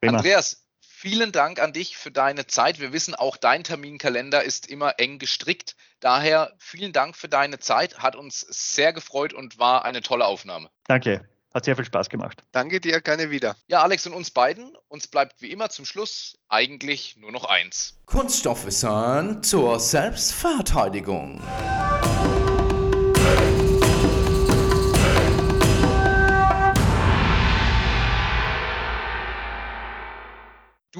Prima. 0.00 0.18
Andreas, 0.18 0.64
vielen 0.80 1.32
Dank 1.32 1.60
an 1.60 1.72
dich 1.72 1.96
für 1.96 2.10
deine 2.10 2.46
Zeit. 2.46 2.78
Wir 2.78 2.92
wissen, 2.92 3.14
auch 3.14 3.36
dein 3.36 3.64
Terminkalender 3.64 4.42
ist 4.44 4.68
immer 4.68 4.98
eng 4.98 5.18
gestrickt. 5.18 5.74
Daher 6.00 6.54
vielen 6.58 6.92
Dank 6.92 7.16
für 7.16 7.28
deine 7.28 7.58
Zeit. 7.58 7.98
Hat 7.98 8.14
uns 8.14 8.40
sehr 8.40 8.92
gefreut 8.92 9.32
und 9.32 9.58
war 9.58 9.84
eine 9.84 10.00
tolle 10.02 10.26
Aufnahme. 10.26 10.70
Danke. 10.86 11.28
Hat 11.54 11.64
sehr 11.64 11.76
viel 11.76 11.86
Spaß 11.86 12.10
gemacht. 12.10 12.44
Danke 12.52 12.78
dir, 12.78 13.00
gerne 13.00 13.30
wieder. 13.30 13.56
Ja, 13.68 13.82
Alex 13.82 14.06
und 14.06 14.12
uns 14.12 14.30
beiden, 14.30 14.76
uns 14.88 15.08
bleibt 15.08 15.40
wie 15.40 15.50
immer 15.50 15.70
zum 15.70 15.86
Schluss 15.86 16.36
eigentlich 16.48 17.16
nur 17.16 17.32
noch 17.32 17.46
eins. 17.46 17.98
Kunststoffwissen 18.04 19.42
zur 19.42 19.80
Selbstverteidigung. 19.80 21.42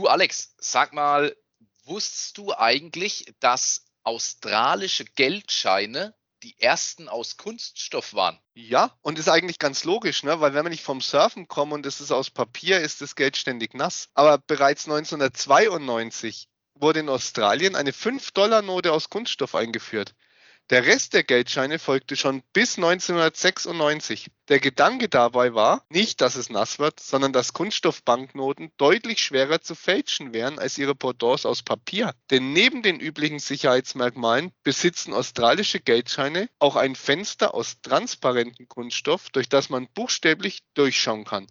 Alex, 0.09 0.55
sag 0.59 0.93
mal, 0.93 1.37
wusstest 1.85 2.39
du 2.39 2.53
eigentlich, 2.55 3.35
dass 3.41 3.85
australische 4.03 5.05
Geldscheine 5.05 6.15
die 6.43 6.59
ersten 6.61 7.09
aus 7.09 7.37
Kunststoff 7.37 8.15
waren. 8.15 8.39
Ja, 8.55 8.97
und 9.03 9.19
ist 9.19 9.29
eigentlich 9.29 9.59
ganz 9.59 9.85
logisch, 9.85 10.23
ne? 10.23 10.41
weil 10.41 10.55
wenn 10.55 10.63
man 10.63 10.71
nicht 10.71 10.85
vom 10.85 11.01
Surfen 11.01 11.49
kommt 11.49 11.73
und 11.73 11.85
es 11.85 12.01
ist 12.01 12.13
aus 12.13 12.31
Papier, 12.31 12.81
ist 12.81 13.01
das 13.01 13.17
Geld 13.17 13.37
ständig 13.37 13.75
nass. 13.75 14.09
Aber 14.15 14.39
bereits 14.39 14.87
1992 14.87 16.49
wurde 16.75 17.01
in 17.01 17.09
Australien 17.09 17.75
eine 17.75 17.91
5-Dollar-Note 17.91 18.93
aus 18.93 19.11
Kunststoff 19.11 19.55
eingeführt. 19.55 20.15
Der 20.71 20.85
Rest 20.85 21.15
der 21.15 21.25
Geldscheine 21.25 21.79
folgte 21.79 22.15
schon 22.15 22.43
bis 22.53 22.77
1996. 22.77 24.31
Der 24.49 24.61
Gedanke 24.61 25.09
dabei 25.09 25.55
war 25.55 25.87
nicht, 25.89 26.21
dass 26.21 26.37
es 26.37 26.51
nass 26.51 26.79
wird, 26.79 27.01
sondern 27.01 27.33
dass 27.33 27.55
Kunststoffbanknoten 27.55 28.73
deutlich 28.77 29.21
schwerer 29.21 29.63
zu 29.63 29.75
fälschen 29.75 30.35
wären 30.35 30.59
als 30.59 30.77
ihre 30.77 30.95
Pendants 30.95 31.47
aus 31.47 31.63
Papier. 31.63 32.15
Denn 32.31 32.53
neben 32.53 32.83
den 32.83 33.01
üblichen 33.01 33.39
Sicherheitsmerkmalen 33.39 34.53
besitzen 34.63 35.15
australische 35.15 35.81
Geldscheine 35.81 36.51
auch 36.59 36.77
ein 36.77 36.97
Fenster 36.97 37.55
aus 37.55 37.81
transparentem 37.81 38.69
Kunststoff, 38.69 39.31
durch 39.31 39.49
das 39.49 39.71
man 39.71 39.89
buchstäblich 39.95 40.65
durchschauen 40.75 41.25
kann. 41.25 41.47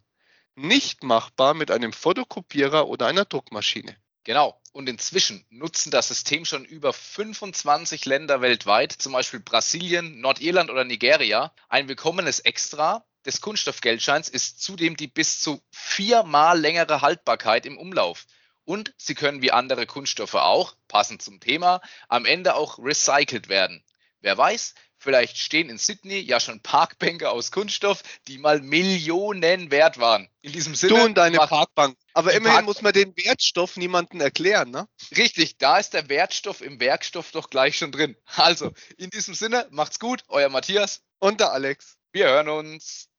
Nicht 0.54 1.04
machbar 1.04 1.56
mit 1.56 1.72
einem 1.72 1.92
Fotokopierer 1.92 2.88
oder 2.88 3.08
einer 3.08 3.26
Druckmaschine. 3.26 3.98
Genau. 4.24 4.62
Und 4.78 4.88
inzwischen 4.88 5.44
nutzen 5.50 5.90
das 5.90 6.10
System 6.10 6.46
schon 6.46 6.64
über 6.64 6.94
25 6.94 8.06
Länder 8.06 8.42
weltweit, 8.42 8.92
zum 8.92 9.12
Beispiel 9.12 9.40
Brasilien, 9.40 10.22
Nordirland 10.22 10.70
oder 10.70 10.84
Nigeria. 10.84 11.52
Ein 11.68 11.88
willkommenes 11.88 12.42
Extra 12.42 13.04
des 13.26 13.42
Kunststoffgeldscheins 13.42 14.30
ist 14.30 14.62
zudem 14.62 14.96
die 14.96 15.08
bis 15.08 15.40
zu 15.40 15.64
viermal 15.72 16.60
längere 16.60 17.02
Haltbarkeit 17.02 17.66
im 17.66 17.80
Umlauf. 17.80 18.28
Und 18.66 18.94
sie 18.98 19.16
können 19.16 19.42
wie 19.42 19.52
andere 19.52 19.88
Kunststoffe 19.88 20.36
auch, 20.36 20.76
passend 20.88 21.24
zum 21.24 21.40
Thema, 21.40 21.82
am 22.08 22.26
Ende 22.26 22.54
auch 22.54 22.78
recycelt 22.78 23.50
werden. 23.50 23.84
Wer 24.20 24.38
weiß, 24.38 24.76
Vielleicht 25.00 25.38
stehen 25.38 25.70
in 25.70 25.78
Sydney 25.78 26.20
ja 26.20 26.40
schon 26.40 26.62
Parkbänke 26.62 27.30
aus 27.30 27.52
Kunststoff, 27.52 28.02
die 28.28 28.38
mal 28.38 28.62
Millionen 28.62 29.70
wert 29.72 30.00
waren. 30.00 30.28
In 30.42 30.52
diesem 30.52 30.76
Sinne. 30.76 30.96
Du 30.96 31.04
und 31.04 31.16
deine 31.16 31.38
Parkbank. 31.38 31.98
Aber 32.14 32.34
immerhin 32.34 32.56
Park 32.56 32.66
muss 32.66 32.82
man 32.82 32.94
den 32.94 33.16
Wertstoff 33.16 33.78
niemandem 33.78 34.22
erklären, 34.22 34.72
ne? 34.72 34.88
Richtig, 35.16 35.58
da 35.58 35.78
ist 35.78 35.94
der 35.94 36.10
Wertstoff 36.10 36.62
im 36.62 36.80
Werkstoff 36.80 37.32
doch 37.32 37.50
gleich 37.50 37.78
schon 37.78 37.92
drin. 37.92 38.16
Also, 38.36 38.72
in 38.98 39.10
diesem 39.10 39.36
Sinne, 39.36 39.68
macht's 39.70 40.00
gut, 40.00 40.24
euer 40.28 40.50
Matthias. 40.50 41.02
Und 41.20 41.40
der 41.40 41.52
Alex. 41.52 41.98
Wir 42.12 42.26
hören 42.26 42.50
uns. 42.50 43.10